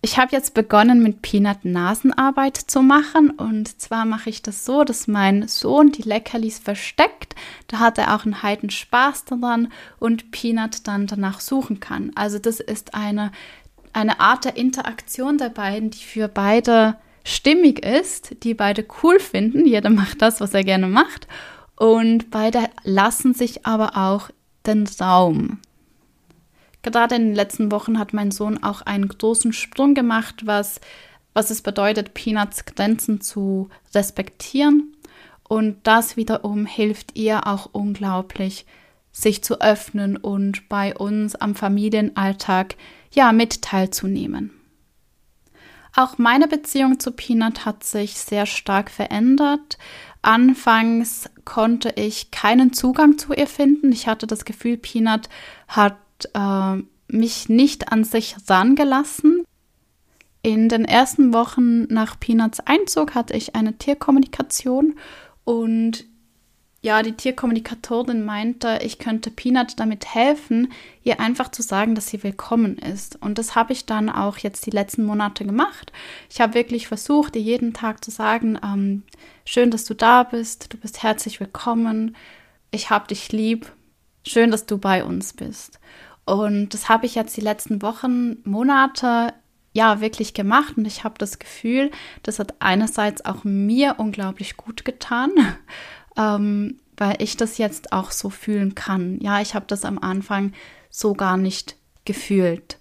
Ich 0.00 0.16
habe 0.16 0.30
jetzt 0.30 0.54
begonnen 0.54 1.02
mit 1.02 1.22
Peanut 1.22 1.64
Nasenarbeit 1.64 2.56
zu 2.56 2.82
machen 2.82 3.30
und 3.30 3.80
zwar 3.80 4.04
mache 4.04 4.30
ich 4.30 4.42
das 4.42 4.64
so, 4.64 4.84
dass 4.84 5.08
mein 5.08 5.48
Sohn 5.48 5.90
die 5.90 6.02
Leckerlis 6.02 6.60
versteckt. 6.60 7.34
Da 7.66 7.80
hat 7.80 7.98
er 7.98 8.14
auch 8.14 8.24
einen 8.24 8.44
heiden 8.44 8.70
Spaß 8.70 9.24
daran 9.24 9.72
und 9.98 10.30
Peanut 10.30 10.86
dann 10.86 11.08
danach 11.08 11.40
suchen 11.40 11.80
kann. 11.80 12.12
Also 12.14 12.38
das 12.38 12.60
ist 12.60 12.94
eine 12.94 13.32
eine 13.94 14.20
Art 14.20 14.44
der 14.44 14.56
Interaktion 14.56 15.38
der 15.38 15.50
beiden, 15.50 15.90
die 15.90 16.04
für 16.04 16.28
beide 16.28 16.96
stimmig 17.24 17.84
ist, 17.84 18.42
die 18.42 18.54
beide 18.54 18.86
cool 19.02 19.20
finden. 19.20 19.66
Jeder 19.66 19.90
macht 19.90 20.22
das, 20.22 20.40
was 20.40 20.54
er 20.54 20.64
gerne 20.64 20.86
macht. 20.86 21.28
Und 21.76 22.30
beide 22.30 22.64
lassen 22.82 23.34
sich 23.34 23.66
aber 23.66 23.96
auch 23.96 24.30
den 24.66 24.88
Raum. 25.00 25.60
Gerade 26.82 27.16
in 27.16 27.26
den 27.26 27.34
letzten 27.34 27.70
Wochen 27.70 27.98
hat 27.98 28.12
mein 28.12 28.30
Sohn 28.30 28.62
auch 28.62 28.82
einen 28.82 29.08
großen 29.08 29.52
Sprung 29.52 29.94
gemacht, 29.94 30.46
was, 30.46 30.80
was 31.34 31.50
es 31.50 31.62
bedeutet, 31.62 32.14
Peanuts 32.14 32.64
Grenzen 32.64 33.20
zu 33.20 33.68
respektieren. 33.94 34.94
Und 35.48 35.78
das 35.84 36.16
wiederum 36.16 36.66
hilft 36.66 37.16
ihr 37.16 37.46
auch 37.46 37.68
unglaublich, 37.72 38.66
sich 39.12 39.42
zu 39.42 39.60
öffnen 39.60 40.16
und 40.16 40.68
bei 40.68 40.96
uns 40.96 41.34
am 41.34 41.54
Familienalltag 41.54 42.76
ja 43.12 43.32
mit 43.32 43.62
teilzunehmen. 43.62 44.52
Auch 45.94 46.18
meine 46.18 46.46
Beziehung 46.46 47.00
zu 47.00 47.10
Peanut 47.12 47.64
hat 47.64 47.82
sich 47.82 48.14
sehr 48.14 48.46
stark 48.46 48.90
verändert. 48.90 49.78
Anfangs 50.22 51.28
konnte 51.44 51.92
ich 51.96 52.30
keinen 52.30 52.72
Zugang 52.72 53.18
zu 53.18 53.32
ihr 53.32 53.46
finden. 53.46 53.90
Ich 53.90 54.06
hatte 54.06 54.26
das 54.26 54.44
Gefühl, 54.44 54.76
Peanut 54.76 55.28
hat 55.66 55.96
äh, 56.34 56.82
mich 57.08 57.48
nicht 57.48 57.90
an 57.90 58.04
sich 58.04 58.36
rangelassen. 58.48 59.44
In 60.42 60.68
den 60.68 60.84
ersten 60.84 61.32
Wochen 61.32 61.84
nach 61.92 62.20
Peanuts 62.20 62.60
Einzug 62.60 63.14
hatte 63.14 63.36
ich 63.36 63.56
eine 63.56 63.76
Tierkommunikation 63.76 64.94
und 65.44 66.04
ja, 66.80 67.02
die 67.02 67.12
Tierkommunikatorin 67.12 68.24
meinte, 68.24 68.78
ich 68.82 68.98
könnte 68.98 69.30
Peanut 69.30 69.80
damit 69.80 70.14
helfen, 70.14 70.72
ihr 71.02 71.18
einfach 71.18 71.50
zu 71.50 71.60
sagen, 71.62 71.96
dass 71.96 72.06
sie 72.06 72.22
willkommen 72.22 72.78
ist. 72.78 73.20
Und 73.20 73.38
das 73.38 73.56
habe 73.56 73.72
ich 73.72 73.84
dann 73.84 74.08
auch 74.08 74.38
jetzt 74.38 74.64
die 74.64 74.70
letzten 74.70 75.04
Monate 75.04 75.44
gemacht. 75.44 75.92
Ich 76.30 76.40
habe 76.40 76.54
wirklich 76.54 76.86
versucht, 76.86 77.34
ihr 77.34 77.42
jeden 77.42 77.72
Tag 77.72 78.04
zu 78.04 78.12
sagen, 78.12 78.58
ähm, 78.62 79.02
schön, 79.44 79.72
dass 79.72 79.86
du 79.86 79.94
da 79.94 80.22
bist, 80.22 80.72
du 80.72 80.76
bist 80.76 81.02
herzlich 81.02 81.40
willkommen, 81.40 82.16
ich 82.70 82.90
habe 82.90 83.08
dich 83.08 83.32
lieb, 83.32 83.72
schön, 84.24 84.52
dass 84.52 84.66
du 84.66 84.78
bei 84.78 85.02
uns 85.02 85.32
bist. 85.32 85.80
Und 86.26 86.74
das 86.74 86.88
habe 86.88 87.06
ich 87.06 87.16
jetzt 87.16 87.36
die 87.36 87.42
letzten 87.42 87.82
Wochen, 87.82 88.36
Monate 88.44 89.32
ja 89.72 90.00
wirklich 90.00 90.34
gemacht 90.34 90.76
und 90.76 90.86
ich 90.86 91.04
habe 91.04 91.14
das 91.18 91.38
Gefühl, 91.38 91.90
das 92.22 92.38
hat 92.38 92.54
einerseits 92.58 93.24
auch 93.24 93.44
mir 93.44 93.96
unglaublich 93.98 94.56
gut 94.56 94.84
getan 94.84 95.30
ähm, 96.18 96.80
weil 96.96 97.16
ich 97.22 97.36
das 97.36 97.56
jetzt 97.56 97.92
auch 97.92 98.10
so 98.10 98.28
fühlen 98.28 98.74
kann. 98.74 99.18
Ja, 99.20 99.40
ich 99.40 99.54
habe 99.54 99.66
das 99.68 99.84
am 99.84 99.98
Anfang 99.98 100.52
so 100.90 101.14
gar 101.14 101.36
nicht 101.36 101.76
gefühlt. 102.04 102.78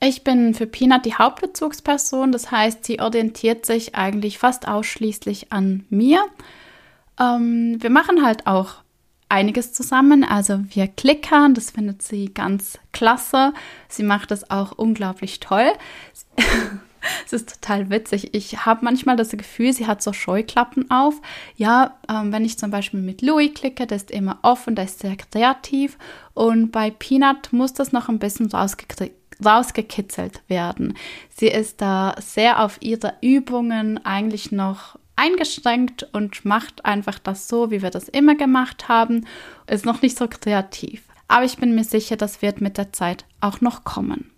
Ich 0.00 0.22
bin 0.22 0.54
für 0.54 0.66
Peanut 0.66 1.04
die 1.06 1.14
Hauptbezugsperson, 1.14 2.30
das 2.30 2.52
heißt, 2.52 2.84
sie 2.84 3.00
orientiert 3.00 3.66
sich 3.66 3.96
eigentlich 3.96 4.38
fast 4.38 4.68
ausschließlich 4.68 5.52
an 5.52 5.86
mir. 5.90 6.24
Ähm, 7.18 7.78
wir 7.80 7.90
machen 7.90 8.24
halt 8.24 8.46
auch 8.46 8.76
einiges 9.28 9.72
zusammen. 9.72 10.24
Also 10.24 10.60
wir 10.70 10.86
klickern, 10.86 11.54
das 11.54 11.72
findet 11.72 12.02
sie 12.02 12.26
ganz 12.32 12.78
klasse. 12.92 13.52
Sie 13.88 14.02
macht 14.02 14.30
das 14.30 14.50
auch 14.50 14.72
unglaublich 14.72 15.40
toll. 15.40 15.72
Es 17.26 17.32
ist 17.32 17.60
total 17.60 17.90
witzig. 17.90 18.34
Ich 18.34 18.64
habe 18.64 18.84
manchmal 18.84 19.16
das 19.16 19.30
Gefühl, 19.30 19.72
sie 19.72 19.86
hat 19.86 20.02
so 20.02 20.12
Scheuklappen 20.12 20.90
auf. 20.90 21.20
Ja, 21.56 21.98
ähm, 22.08 22.32
wenn 22.32 22.44
ich 22.44 22.58
zum 22.58 22.70
Beispiel 22.70 23.00
mit 23.00 23.22
Louis 23.22 23.52
klicke, 23.54 23.86
der 23.86 23.96
ist 23.96 24.10
immer 24.10 24.38
offen, 24.42 24.74
der 24.74 24.86
ist 24.86 25.00
sehr 25.00 25.16
kreativ. 25.16 25.98
Und 26.34 26.70
bei 26.70 26.90
Peanut 26.90 27.52
muss 27.52 27.72
das 27.72 27.92
noch 27.92 28.08
ein 28.08 28.18
bisschen 28.18 28.50
rausgekitzelt 29.44 30.42
werden. 30.48 30.96
Sie 31.34 31.48
ist 31.48 31.80
da 31.80 32.14
sehr 32.20 32.62
auf 32.62 32.78
ihre 32.80 33.14
Übungen 33.20 34.04
eigentlich 34.04 34.52
noch 34.52 34.98
eingeschränkt 35.16 36.06
und 36.12 36.44
macht 36.44 36.84
einfach 36.84 37.18
das 37.18 37.48
so, 37.48 37.70
wie 37.70 37.82
wir 37.82 37.90
das 37.90 38.08
immer 38.08 38.36
gemacht 38.36 38.88
haben. 38.88 39.26
Ist 39.66 39.84
noch 39.84 40.00
nicht 40.00 40.16
so 40.16 40.28
kreativ. 40.28 41.02
Aber 41.26 41.44
ich 41.44 41.58
bin 41.58 41.74
mir 41.74 41.84
sicher, 41.84 42.16
das 42.16 42.40
wird 42.40 42.60
mit 42.60 42.78
der 42.78 42.92
Zeit 42.92 43.24
auch 43.40 43.60
noch 43.60 43.84
kommen. 43.84 44.30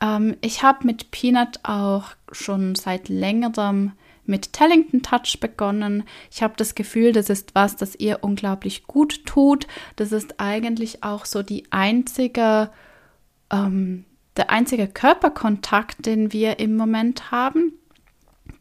Ähm, 0.00 0.36
ich 0.40 0.62
habe 0.62 0.86
mit 0.86 1.10
Peanut 1.10 1.60
auch 1.62 2.10
schon 2.32 2.74
seit 2.74 3.08
längerem 3.08 3.92
mit 4.26 4.52
Tellington 4.52 5.02
Touch 5.02 5.38
begonnen. 5.40 6.04
Ich 6.30 6.42
habe 6.42 6.54
das 6.56 6.74
Gefühl, 6.74 7.12
das 7.12 7.30
ist 7.30 7.54
was, 7.54 7.76
das 7.76 7.94
ihr 7.94 8.18
unglaublich 8.22 8.84
gut 8.86 9.26
tut. 9.26 9.66
Das 9.96 10.12
ist 10.12 10.40
eigentlich 10.40 11.02
auch 11.02 11.26
so 11.26 11.42
die 11.42 11.70
einzige, 11.70 12.70
ähm, 13.50 14.04
der 14.36 14.50
einzige 14.50 14.88
Körperkontakt, 14.88 16.06
den 16.06 16.32
wir 16.32 16.58
im 16.58 16.76
Moment 16.76 17.30
haben. 17.30 17.74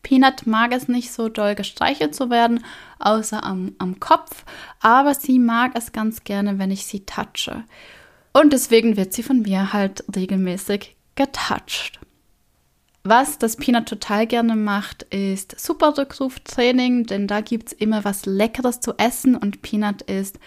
Peanut 0.01 0.45
mag 0.45 0.73
es 0.73 0.89
nicht 0.89 1.11
so 1.11 1.29
doll 1.29 1.55
gestreichelt 1.55 2.13
zu 2.13 2.29
werden, 2.29 2.63
außer 2.99 3.43
am, 3.43 3.73
am 3.77 4.01
Kopf, 4.01 4.43
aber 4.81 5.13
sie 5.13 5.39
mag 5.39 5.71
es 5.75 5.93
ganz 5.93 6.25
gerne, 6.25 6.59
wenn 6.59 6.71
ich 6.71 6.85
sie 6.85 7.05
touche. 7.05 7.63
Und 8.33 8.51
deswegen 8.51 8.97
wird 8.97 9.13
sie 9.13 9.23
von 9.23 9.41
mir 9.41 9.71
halt 9.71 10.03
regelmäßig 10.13 10.97
getouched. 11.15 11.99
Was 13.05 13.37
das 13.37 13.57
Peanut 13.57 13.89
total 13.89 14.27
gerne 14.27 14.55
macht, 14.55 15.03
ist 15.03 15.59
Superrückruftraining, 15.59 17.05
denn 17.05 17.27
da 17.27 17.41
gibt 17.41 17.67
es 17.67 17.73
immer 17.73 18.05
was 18.05 18.25
Leckeres 18.25 18.79
zu 18.79 18.93
essen 18.97 19.35
und 19.35 19.61
Peanut 19.61 20.03
ist, 20.03 20.39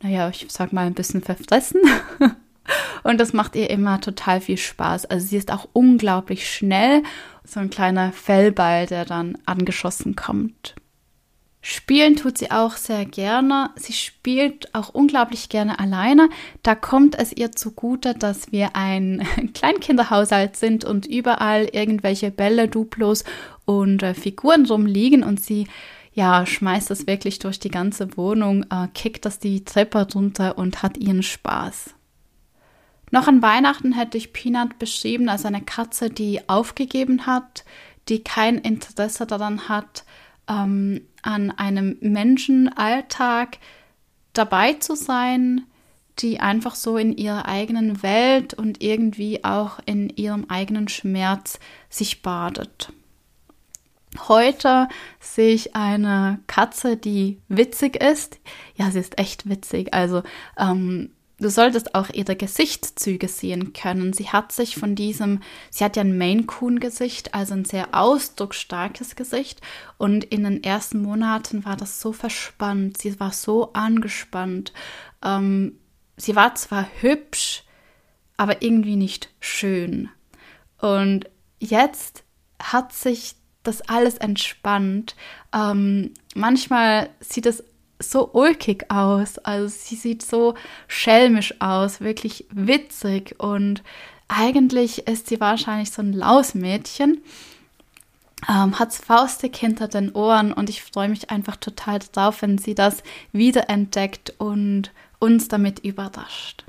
naja, 0.00 0.28
ich 0.28 0.46
sag 0.48 0.72
mal 0.72 0.86
ein 0.86 0.94
bisschen 0.94 1.22
verfressen. 1.22 1.80
und 3.02 3.18
das 3.20 3.32
macht 3.32 3.56
ihr 3.56 3.68
immer 3.68 4.00
total 4.00 4.40
viel 4.40 4.58
Spaß. 4.58 5.06
Also 5.06 5.26
sie 5.26 5.38
ist 5.38 5.50
auch 5.50 5.68
unglaublich 5.72 6.48
schnell, 6.48 7.02
so 7.44 7.58
ein 7.58 7.70
kleiner 7.70 8.12
Fellball, 8.12 8.86
der 8.86 9.04
dann 9.04 9.36
angeschossen 9.44 10.14
kommt. 10.14 10.76
Spielen 11.66 12.14
tut 12.16 12.36
sie 12.36 12.50
auch 12.50 12.76
sehr 12.76 13.06
gerne. 13.06 13.70
Sie 13.76 13.94
spielt 13.94 14.74
auch 14.74 14.90
unglaublich 14.90 15.48
gerne 15.48 15.78
alleine. 15.78 16.28
Da 16.62 16.74
kommt 16.74 17.18
es 17.18 17.32
ihr 17.32 17.52
zugute, 17.52 18.12
dass 18.12 18.52
wir 18.52 18.76
ein 18.76 19.26
Kleinkinderhaushalt 19.54 20.56
sind 20.56 20.84
und 20.84 21.06
überall 21.06 21.64
irgendwelche 21.72 22.30
Bälle, 22.30 22.68
Duplos 22.68 23.24
und 23.64 24.02
äh, 24.02 24.12
Figuren 24.12 24.66
rumliegen 24.66 25.22
und 25.22 25.40
sie 25.40 25.66
ja, 26.12 26.44
schmeißt 26.44 26.90
das 26.90 27.06
wirklich 27.06 27.38
durch 27.38 27.58
die 27.60 27.70
ganze 27.70 28.14
Wohnung, 28.18 28.64
äh, 28.64 28.88
kickt 28.92 29.24
das 29.24 29.38
die 29.38 29.64
Treppe 29.64 30.06
runter 30.14 30.58
und 30.58 30.82
hat 30.82 30.98
ihren 30.98 31.22
Spaß. 31.22 31.94
Noch 33.10 33.26
an 33.26 33.40
Weihnachten 33.40 33.92
hätte 33.92 34.18
ich 34.18 34.34
Peanut 34.34 34.78
beschrieben 34.78 35.30
als 35.30 35.46
eine 35.46 35.62
Katze, 35.62 36.10
die 36.10 36.46
aufgegeben 36.46 37.24
hat, 37.24 37.64
die 38.10 38.22
kein 38.22 38.58
Interesse 38.58 39.24
daran 39.24 39.70
hat, 39.70 40.04
ähm, 40.48 41.02
an 41.22 41.50
einem 41.50 41.96
Menschenalltag 42.00 43.58
dabei 44.32 44.74
zu 44.74 44.94
sein, 44.94 45.62
die 46.18 46.40
einfach 46.40 46.74
so 46.74 46.96
in 46.96 47.16
ihrer 47.16 47.46
eigenen 47.46 48.02
Welt 48.02 48.54
und 48.54 48.82
irgendwie 48.82 49.44
auch 49.44 49.80
in 49.86 50.10
ihrem 50.10 50.46
eigenen 50.48 50.88
Schmerz 50.88 51.58
sich 51.88 52.22
badet. 52.22 52.92
Heute 54.28 54.88
sehe 55.18 55.54
ich 55.54 55.74
eine 55.74 56.38
Katze, 56.46 56.96
die 56.96 57.40
witzig 57.48 57.96
ist. 57.96 58.38
Ja, 58.76 58.90
sie 58.92 59.00
ist 59.00 59.18
echt 59.18 59.48
witzig. 59.48 59.92
Also 59.92 60.22
ähm, 60.56 61.10
Du 61.40 61.50
solltest 61.50 61.96
auch 61.96 62.10
ihre 62.10 62.36
Gesichtszüge 62.36 63.26
sehen 63.26 63.72
können. 63.72 64.12
Sie 64.12 64.28
hat 64.28 64.52
sich 64.52 64.76
von 64.76 64.94
diesem, 64.94 65.40
sie 65.68 65.84
hat 65.84 65.96
ja 65.96 66.02
ein 66.02 66.16
Maine 66.16 66.44
Coon 66.44 66.78
Gesicht, 66.78 67.34
also 67.34 67.54
ein 67.54 67.64
sehr 67.64 67.88
ausdrucksstarkes 67.92 69.16
Gesicht. 69.16 69.60
Und 69.98 70.24
in 70.24 70.44
den 70.44 70.62
ersten 70.62 71.02
Monaten 71.02 71.64
war 71.64 71.76
das 71.76 72.00
so 72.00 72.12
verspannt. 72.12 72.98
Sie 72.98 73.18
war 73.18 73.32
so 73.32 73.72
angespannt. 73.72 74.72
Ähm, 75.24 75.78
sie 76.16 76.36
war 76.36 76.54
zwar 76.54 76.86
hübsch, 77.00 77.64
aber 78.36 78.62
irgendwie 78.62 78.96
nicht 78.96 79.30
schön. 79.40 80.10
Und 80.78 81.28
jetzt 81.58 82.22
hat 82.62 82.92
sich 82.92 83.34
das 83.64 83.80
alles 83.82 84.18
entspannt. 84.18 85.16
Ähm, 85.52 86.14
manchmal 86.34 87.10
sieht 87.18 87.46
es 87.46 87.64
so 88.10 88.30
ulkig 88.32 88.90
aus. 88.90 89.38
Also 89.38 89.68
sie 89.68 89.96
sieht 89.96 90.22
so 90.22 90.54
schelmisch 90.88 91.60
aus, 91.60 92.00
wirklich 92.00 92.46
witzig 92.50 93.34
und 93.38 93.82
eigentlich 94.28 95.06
ist 95.06 95.28
sie 95.28 95.40
wahrscheinlich 95.40 95.90
so 95.90 96.02
ein 96.02 96.12
Lausmädchen. 96.12 97.22
Ähm, 98.48 98.78
hat 98.78 98.92
faustig 98.92 99.56
hinter 99.56 99.88
den 99.88 100.12
Ohren 100.12 100.52
und 100.52 100.68
ich 100.68 100.82
freue 100.82 101.08
mich 101.08 101.30
einfach 101.30 101.56
total 101.56 102.00
drauf, 102.12 102.42
wenn 102.42 102.58
sie 102.58 102.74
das 102.74 103.02
wiederentdeckt 103.32 104.34
und 104.38 104.90
uns 105.18 105.48
damit 105.48 105.78
überrascht. 105.78 106.64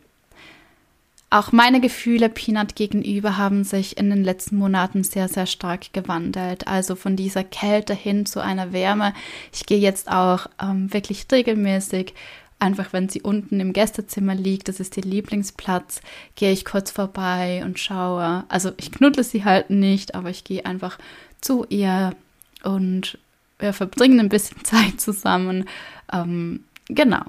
Auch 1.35 1.51
meine 1.51 1.81
Gefühle 1.81 2.29
Peanut 2.29 2.77
gegenüber 2.77 3.35
haben 3.35 3.65
sich 3.65 3.97
in 3.97 4.09
den 4.09 4.23
letzten 4.23 4.55
Monaten 4.55 5.03
sehr, 5.03 5.27
sehr 5.27 5.47
stark 5.47 5.91
gewandelt. 5.91 6.65
Also 6.65 6.95
von 6.95 7.17
dieser 7.17 7.43
Kälte 7.43 7.93
hin 7.93 8.25
zu 8.25 8.39
einer 8.39 8.71
Wärme. 8.71 9.13
Ich 9.51 9.65
gehe 9.65 9.79
jetzt 9.79 10.09
auch 10.09 10.47
ähm, 10.63 10.93
wirklich 10.93 11.25
regelmäßig 11.29 12.13
einfach 12.57 12.93
wenn 12.93 13.09
sie 13.09 13.21
unten 13.21 13.59
im 13.59 13.73
Gästezimmer 13.73 14.33
liegt, 14.33 14.69
das 14.69 14.79
ist 14.79 14.95
ihr 14.95 15.03
Lieblingsplatz, 15.03 15.99
gehe 16.37 16.53
ich 16.53 16.63
kurz 16.63 16.89
vorbei 16.89 17.63
und 17.65 17.79
schaue. 17.79 18.45
Also 18.47 18.71
ich 18.77 18.93
knuddle 18.93 19.25
sie 19.25 19.43
halt 19.43 19.69
nicht, 19.69 20.15
aber 20.15 20.29
ich 20.29 20.45
gehe 20.45 20.65
einfach 20.65 20.97
zu 21.41 21.65
ihr 21.67 22.15
und 22.63 23.17
wir 23.59 23.73
verbringen 23.73 24.21
ein 24.21 24.29
bisschen 24.29 24.59
Zeit 24.63 25.01
zusammen. 25.01 25.65
Ähm, 26.13 26.63
genau. 26.87 27.25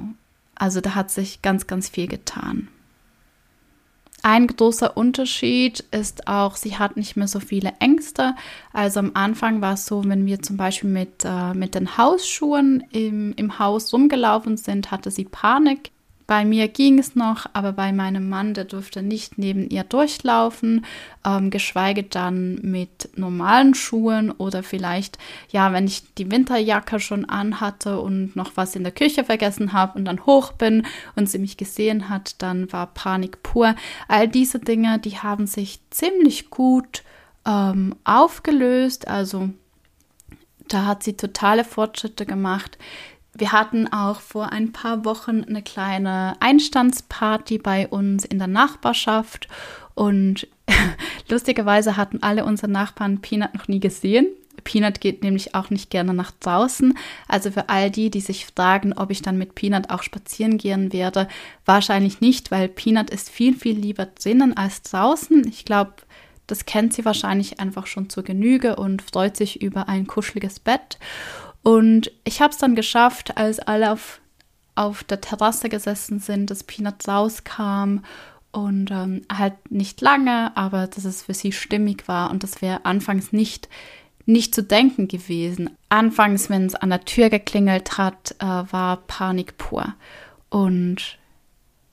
Also 0.54 0.80
da 0.80 0.94
hat 0.94 1.11
sich 1.11 1.42
ganz, 1.42 1.66
ganz 1.66 1.88
viel 1.88 2.07
getan. 2.07 2.68
Ein 4.28 4.48
großer 4.48 4.96
Unterschied 4.96 5.84
ist 5.92 6.26
auch, 6.26 6.56
sie 6.56 6.76
hat 6.76 6.96
nicht 6.96 7.16
mehr 7.16 7.28
so 7.28 7.38
viele 7.38 7.74
Ängste. 7.78 8.34
Also 8.72 8.98
am 8.98 9.12
Anfang 9.14 9.60
war 9.60 9.74
es 9.74 9.86
so, 9.86 10.02
wenn 10.04 10.26
wir 10.26 10.42
zum 10.42 10.56
Beispiel 10.56 10.90
mit, 10.90 11.24
äh, 11.24 11.54
mit 11.54 11.76
den 11.76 11.96
Hausschuhen 11.96 12.82
im, 12.90 13.34
im 13.36 13.60
Haus 13.60 13.92
rumgelaufen 13.92 14.56
sind, 14.56 14.90
hatte 14.90 15.12
sie 15.12 15.26
Panik. 15.26 15.92
Bei 16.26 16.44
mir 16.44 16.66
ging 16.66 16.98
es 16.98 17.14
noch, 17.14 17.46
aber 17.52 17.72
bei 17.72 17.92
meinem 17.92 18.28
Mann, 18.28 18.52
der 18.52 18.64
durfte 18.64 19.00
nicht 19.00 19.38
neben 19.38 19.68
ihr 19.70 19.84
durchlaufen, 19.84 20.84
ähm, 21.24 21.50
geschweige 21.50 22.02
dann 22.02 22.56
mit 22.62 23.10
normalen 23.16 23.74
Schuhen 23.74 24.32
oder 24.32 24.64
vielleicht, 24.64 25.18
ja, 25.50 25.72
wenn 25.72 25.86
ich 25.86 26.02
die 26.14 26.28
Winterjacke 26.30 26.98
schon 26.98 27.26
anhatte 27.26 28.00
und 28.00 28.34
noch 28.34 28.52
was 28.56 28.74
in 28.74 28.82
der 28.82 28.92
Küche 28.92 29.22
vergessen 29.22 29.72
habe 29.72 29.96
und 29.98 30.04
dann 30.04 30.26
hoch 30.26 30.52
bin 30.52 30.84
und 31.14 31.30
sie 31.30 31.38
mich 31.38 31.56
gesehen 31.56 32.08
hat, 32.08 32.42
dann 32.42 32.72
war 32.72 32.88
Panik 32.88 33.44
pur. 33.44 33.76
All 34.08 34.26
diese 34.26 34.58
Dinge, 34.58 34.98
die 34.98 35.18
haben 35.18 35.46
sich 35.46 35.78
ziemlich 35.90 36.50
gut 36.50 37.04
ähm, 37.46 37.94
aufgelöst, 38.02 39.06
also 39.06 39.50
da 40.68 40.86
hat 40.86 41.04
sie 41.04 41.16
totale 41.16 41.62
Fortschritte 41.62 42.26
gemacht. 42.26 42.78
Wir 43.38 43.53
hatten 43.53 43.92
auch 43.92 44.20
vor 44.20 44.53
ein 44.53 44.72
paar 44.72 45.05
Wochen 45.05 45.44
eine 45.44 45.62
kleine 45.62 46.37
Einstandsparty 46.40 47.59
bei 47.59 47.87
uns 47.87 48.25
in 48.25 48.38
der 48.38 48.46
Nachbarschaft 48.46 49.49
und 49.94 50.49
lustigerweise 51.29 51.96
hatten 51.96 52.22
alle 52.22 52.44
unsere 52.44 52.70
Nachbarn 52.70 53.20
Peanut 53.20 53.55
noch 53.55 53.68
nie 53.68 53.81
gesehen. 53.81 54.27
Peanut 54.64 55.01
geht 55.01 55.22
nämlich 55.22 55.55
auch 55.55 55.68
nicht 55.68 55.90
gerne 55.90 56.14
nach 56.14 56.33
draußen. 56.40 56.96
Also 57.29 57.51
für 57.51 57.68
all 57.68 57.90
die, 57.90 58.11
die 58.11 58.20
sich 58.20 58.46
fragen, 58.46 58.94
ob 58.94 59.11
ich 59.11 59.20
dann 59.20 59.37
mit 59.37 59.55
Peanut 59.55 59.90
auch 59.90 60.03
spazieren 60.03 60.57
gehen 60.57 60.92
werde, 60.92 61.29
wahrscheinlich 61.66 62.20
nicht, 62.20 62.51
weil 62.51 62.68
Peanut 62.68 63.11
ist 63.11 63.29
viel, 63.29 63.55
viel 63.55 63.79
lieber 63.79 64.07
drinnen 64.07 64.57
als 64.57 64.83
draußen. 64.83 65.46
Ich 65.46 65.66
glaube, 65.66 65.92
das 66.46 66.64
kennt 66.64 66.94
sie 66.94 67.05
wahrscheinlich 67.05 67.61
einfach 67.61 67.87
schon 67.87 68.09
zur 68.09 68.22
Genüge 68.22 68.77
und 68.77 69.03
freut 69.03 69.37
sich 69.37 69.62
über 69.62 69.88
ein 69.88 70.07
kuscheliges 70.07 70.59
Bett. 70.59 70.99
Und 71.66 72.12
ich 72.22 72.40
habe 72.40 72.52
es 72.52 72.59
dann 72.59 72.76
geschafft, 72.76 73.37
als 73.37 73.59
alle 73.59 73.90
auf, 73.90 74.20
auf 74.76 75.02
der 75.02 75.20
Terrasse 75.20 75.68
gesessen 75.68 76.20
sind, 76.20 76.48
dass 76.48 76.62
Peanut 76.62 77.09
rauskam 77.09 78.05
und 78.52 78.92
ähm, 78.92 79.22
halt 79.37 79.68
nicht 79.68 80.00
lange, 80.00 80.57
aber 80.57 80.87
dass 80.87 81.05
es 81.05 81.24
für 81.24 81.35
sie 81.35 81.50
stimmig 81.50 82.07
war 82.07 82.31
und 82.31 82.44
das 82.44 82.62
wäre 82.62 82.85
anfangs 82.85 83.33
nicht 83.33 83.68
nicht 84.26 84.55
zu 84.55 84.62
denken 84.62 85.09
gewesen. 85.09 85.70
Anfangs, 85.88 86.48
wenn 86.50 86.66
es 86.66 86.76
an 86.76 86.90
der 86.90 87.05
Tür 87.05 87.31
geklingelt 87.31 87.98
hat, 87.98 88.37
äh, 88.38 88.44
war 88.44 88.98
Panik 89.09 89.59
pur. 89.59 89.92
Und 90.50 91.18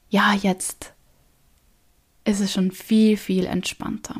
ja, 0.09 0.33
jetzt 0.33 0.93
ist 2.25 2.41
es 2.41 2.53
schon 2.53 2.69
viel, 2.69 3.17
viel 3.17 3.47
entspannter. 3.47 4.17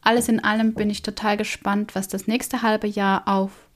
Alles 0.00 0.28
in 0.30 0.42
allem 0.42 0.72
bin 0.72 0.88
ich 0.88 1.02
total 1.02 1.36
gespannt, 1.36 1.94
was 1.94 2.08
das 2.08 2.26
nächste 2.26 2.62
halbe 2.62 2.86
Jahr 2.86 3.28
auf 3.28 3.67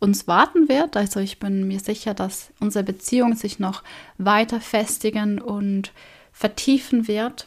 uns 0.00 0.26
warten 0.26 0.68
wird. 0.68 0.96
Also 0.96 1.20
ich 1.20 1.38
bin 1.38 1.68
mir 1.68 1.78
sicher, 1.78 2.14
dass 2.14 2.50
unsere 2.58 2.84
Beziehung 2.84 3.36
sich 3.36 3.58
noch 3.58 3.84
weiter 4.18 4.60
festigen 4.60 5.40
und 5.40 5.92
vertiefen 6.32 7.06
wird. 7.06 7.46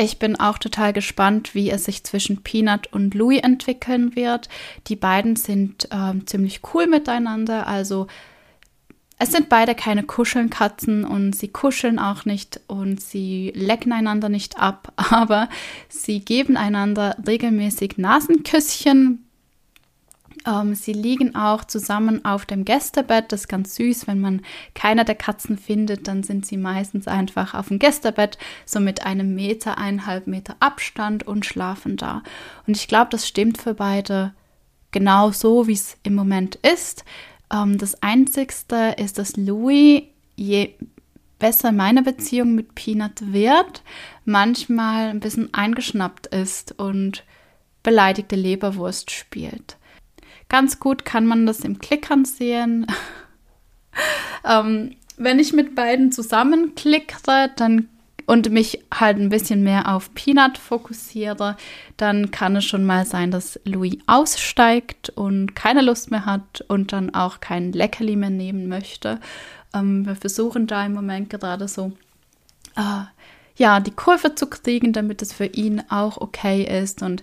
Ich 0.00 0.20
bin 0.20 0.38
auch 0.38 0.58
total 0.58 0.92
gespannt, 0.92 1.56
wie 1.56 1.70
es 1.70 1.84
sich 1.84 2.04
zwischen 2.04 2.44
Peanut 2.44 2.86
und 2.92 3.14
Louis 3.14 3.42
entwickeln 3.42 4.14
wird. 4.14 4.48
Die 4.86 4.94
beiden 4.94 5.34
sind 5.34 5.88
äh, 5.90 6.24
ziemlich 6.24 6.60
cool 6.72 6.86
miteinander. 6.86 7.66
Also 7.66 8.06
es 9.18 9.32
sind 9.32 9.48
beide 9.48 9.74
keine 9.74 10.04
Kuschelnkatzen 10.04 11.04
und 11.04 11.34
sie 11.34 11.48
kuscheln 11.48 11.98
auch 11.98 12.24
nicht 12.24 12.60
und 12.68 13.00
sie 13.00 13.52
lecken 13.56 13.92
einander 13.92 14.28
nicht 14.28 14.60
ab, 14.60 14.92
aber 15.10 15.48
sie 15.88 16.20
geben 16.20 16.56
einander 16.56 17.16
regelmäßig 17.26 17.98
Nasenküsschen, 17.98 19.27
ähm, 20.46 20.74
sie 20.74 20.92
liegen 20.92 21.34
auch 21.34 21.64
zusammen 21.64 22.24
auf 22.24 22.46
dem 22.46 22.64
Gästebett. 22.64 23.32
Das 23.32 23.42
ist 23.42 23.48
ganz 23.48 23.74
süß. 23.76 24.06
Wenn 24.06 24.20
man 24.20 24.42
keiner 24.74 25.04
der 25.04 25.14
Katzen 25.14 25.58
findet, 25.58 26.08
dann 26.08 26.22
sind 26.22 26.46
sie 26.46 26.56
meistens 26.56 27.08
einfach 27.08 27.54
auf 27.54 27.68
dem 27.68 27.78
Gästebett, 27.78 28.38
so 28.66 28.80
mit 28.80 29.04
einem 29.04 29.34
Meter, 29.34 29.78
eineinhalb 29.78 30.26
Meter 30.26 30.56
Abstand 30.60 31.26
und 31.26 31.46
schlafen 31.46 31.96
da. 31.96 32.22
Und 32.66 32.76
ich 32.76 32.88
glaube, 32.88 33.08
das 33.10 33.26
stimmt 33.26 33.58
für 33.58 33.74
beide 33.74 34.32
genau 34.90 35.30
so, 35.30 35.66
wie 35.66 35.72
es 35.72 35.96
im 36.02 36.14
Moment 36.14 36.56
ist. 36.56 37.04
Ähm, 37.52 37.78
das 37.78 38.02
Einzigste 38.02 38.94
ist, 38.98 39.18
dass 39.18 39.36
Louis, 39.36 40.02
je 40.36 40.74
besser 41.38 41.72
meine 41.72 42.02
Beziehung 42.02 42.54
mit 42.54 42.74
Peanut 42.74 43.32
wird, 43.32 43.82
manchmal 44.24 45.08
ein 45.08 45.20
bisschen 45.20 45.52
eingeschnappt 45.54 46.26
ist 46.28 46.78
und 46.78 47.24
beleidigte 47.82 48.36
Leberwurst 48.36 49.10
spielt. 49.10 49.77
Ganz 50.48 50.80
gut 50.80 51.04
kann 51.04 51.26
man 51.26 51.46
das 51.46 51.60
im 51.60 51.78
Klickern 51.78 52.24
sehen. 52.24 52.86
ähm, 54.44 54.96
wenn 55.16 55.38
ich 55.38 55.52
mit 55.52 55.74
beiden 55.74 56.12
zusammenklickere, 56.12 57.50
dann 57.56 57.88
und 58.28 58.50
mich 58.50 58.84
halt 58.92 59.16
ein 59.16 59.30
bisschen 59.30 59.62
mehr 59.62 59.94
auf 59.94 60.12
Peanut 60.12 60.58
fokussiere, 60.58 61.56
dann 61.96 62.30
kann 62.30 62.56
es 62.56 62.66
schon 62.66 62.84
mal 62.84 63.06
sein, 63.06 63.30
dass 63.30 63.58
Louis 63.64 63.96
aussteigt 64.06 65.08
und 65.08 65.54
keine 65.54 65.80
Lust 65.80 66.10
mehr 66.10 66.26
hat 66.26 66.62
und 66.68 66.92
dann 66.92 67.14
auch 67.14 67.40
kein 67.40 67.72
Leckerli 67.72 68.16
mehr 68.16 68.28
nehmen 68.28 68.68
möchte. 68.68 69.18
Ähm, 69.72 70.04
wir 70.04 70.14
versuchen 70.14 70.66
da 70.66 70.84
im 70.84 70.92
Moment 70.92 71.30
gerade 71.30 71.68
so, 71.68 71.92
äh, 72.76 73.04
ja, 73.56 73.80
die 73.80 73.92
Kurve 73.92 74.34
zu 74.34 74.46
kriegen, 74.46 74.92
damit 74.92 75.22
es 75.22 75.32
für 75.32 75.46
ihn 75.46 75.82
auch 75.88 76.18
okay 76.18 76.82
ist 76.82 77.00
und 77.00 77.22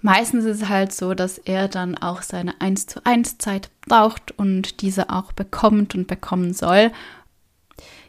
Meistens 0.00 0.44
ist 0.44 0.62
es 0.62 0.68
halt 0.68 0.92
so, 0.92 1.14
dass 1.14 1.38
er 1.38 1.68
dann 1.68 1.96
auch 1.96 2.22
seine 2.22 2.60
1 2.60 2.86
zu 2.86 3.04
1 3.04 3.38
Zeit 3.38 3.70
braucht 3.86 4.32
und 4.32 4.80
diese 4.82 5.10
auch 5.10 5.32
bekommt 5.32 5.94
und 5.94 6.06
bekommen 6.06 6.52
soll. 6.54 6.90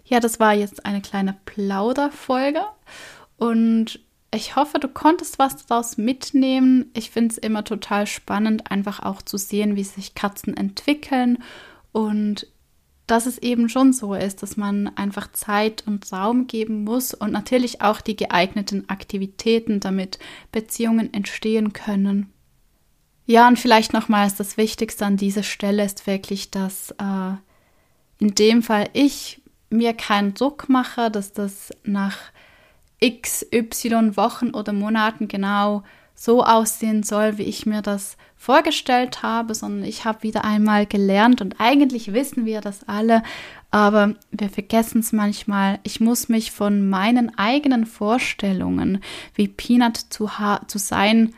Ja, 0.06 0.20
das 0.20 0.40
war 0.40 0.54
jetzt 0.54 0.86
eine 0.86 1.02
kleine 1.02 1.36
Plauderfolge 1.46 2.62
und 3.38 4.00
ich 4.34 4.56
hoffe, 4.56 4.80
du 4.80 4.88
konntest 4.88 5.38
was 5.38 5.66
daraus 5.66 5.98
mitnehmen. 5.98 6.90
Ich 6.96 7.12
finde 7.12 7.34
es 7.34 7.38
immer 7.38 7.64
total 7.64 8.08
spannend, 8.08 8.72
einfach 8.72 9.02
auch 9.04 9.22
zu 9.22 9.38
sehen, 9.38 9.76
wie 9.76 9.84
sich 9.84 10.16
Katzen 10.16 10.58
entwickeln 10.58 11.38
und 11.92 12.48
dass 13.08 13.26
es 13.26 13.38
eben 13.38 13.68
schon 13.70 13.92
so 13.92 14.14
ist, 14.14 14.44
dass 14.44 14.56
man 14.56 14.88
einfach 14.96 15.32
Zeit 15.32 15.84
und 15.86 16.12
Raum 16.12 16.48
geben 16.48 16.84
muss 16.84 17.14
und 17.14 17.32
natürlich 17.32 17.82
auch 17.82 18.02
die 18.02 18.16
geeigneten 18.16 18.90
Aktivitäten, 18.90 19.80
damit 19.80 20.20
Beziehungen 20.52 21.14
entstehen 21.14 21.74
können. 21.74 22.32
Ja, 23.26 23.48
und 23.48 23.60
vielleicht 23.60 23.94
nochmals 23.94 24.36
das 24.36 24.58
Wichtigste 24.58 25.06
an 25.06 25.18
dieser 25.18 25.44
Stelle 25.44 25.84
ist 25.84 26.08
wirklich, 26.08 26.52
dass 26.52 26.92
äh, 26.92 27.34
in 28.20 28.36
dem 28.36 28.64
Fall 28.64 28.90
ich 28.94 29.42
mir 29.70 29.94
keinen 29.94 30.34
Druck 30.34 30.70
mache, 30.70 31.10
dass 31.10 31.34
das 31.34 31.72
nach 31.84 32.18
x, 33.00 33.46
y 33.52 34.16
Wochen 34.16 34.52
oder 34.52 34.72
Monaten 34.72 35.28
genau 35.28 35.84
so 36.16 36.44
aussehen 36.44 37.04
soll, 37.04 37.38
wie 37.38 37.44
ich 37.44 37.66
mir 37.66 37.82
das 37.82 38.18
vorgestellt 38.36 39.24
habe, 39.24 39.56
sondern 39.56 39.86
ich 39.86 40.06
habe 40.06 40.24
wieder 40.24 40.44
einmal 40.44 40.86
gelernt 40.86 41.42
und 41.42 41.56
eigentlich 41.60 42.14
wissen 42.14 42.46
wir 42.46 42.62
das 42.62 42.88
alle, 42.88 43.24
aber 43.72 44.16
wir 44.32 44.50
vergessen 44.50 45.00
es 45.00 45.14
manchmal. 45.14 45.80
Ich 45.84 46.00
muss 46.00 46.30
mich 46.30 46.52
von 46.52 46.90
meinen 46.90 47.38
eigenen 47.38 47.86
Vorstellungen, 47.86 49.02
wie 49.34 49.48
Peanut 49.48 49.98
zu, 49.98 50.30
zu 50.68 50.78
sein 50.78 51.34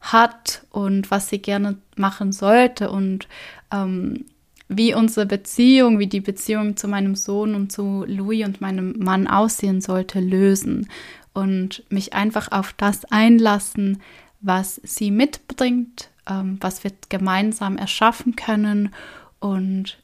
hat 0.00 0.64
und 0.70 1.10
was 1.10 1.28
sie 1.28 1.38
gerne 1.38 1.76
machen 1.96 2.32
sollte 2.32 2.90
und 2.90 3.28
ähm, 3.70 4.24
wie 4.68 4.94
unsere 4.94 5.26
Beziehung, 5.26 5.98
wie 5.98 6.06
die 6.06 6.20
Beziehung 6.20 6.76
zu 6.76 6.86
meinem 6.86 7.16
Sohn 7.16 7.56
und 7.56 7.72
zu 7.72 8.04
Louis 8.06 8.46
und 8.46 8.60
meinem 8.60 8.94
Mann 8.98 9.26
aussehen 9.26 9.80
sollte, 9.80 10.20
lösen 10.20 10.88
und 11.32 11.84
mich 11.90 12.12
einfach 12.14 12.50
auf 12.52 12.72
das 12.72 13.04
einlassen, 13.06 14.02
was 14.40 14.80
sie 14.84 15.10
mitbringt, 15.10 16.10
ähm, 16.26 16.58
was 16.60 16.82
wir 16.84 16.92
gemeinsam 17.08 17.76
erschaffen 17.76 18.36
können 18.36 18.94
und 19.38 19.98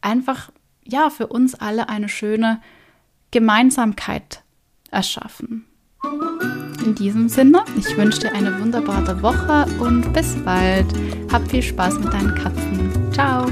einfach 0.00 0.50
ja 0.84 1.10
für 1.10 1.28
uns 1.28 1.54
alle 1.54 1.88
eine 1.88 2.08
schöne 2.08 2.60
Gemeinsamkeit 3.30 4.42
erschaffen. 4.90 5.66
In 6.84 6.94
diesem 6.94 7.28
Sinne, 7.28 7.64
ich 7.76 7.96
wünsche 7.96 8.20
dir 8.20 8.32
eine 8.32 8.58
wunderbare 8.58 9.22
Woche 9.22 9.66
und 9.80 10.12
bis 10.12 10.34
bald. 10.44 10.86
Hab 11.30 11.48
viel 11.50 11.62
Spaß 11.62 11.98
mit 11.98 12.12
deinen 12.12 12.34
Katzen. 12.34 13.12
Ciao. 13.12 13.46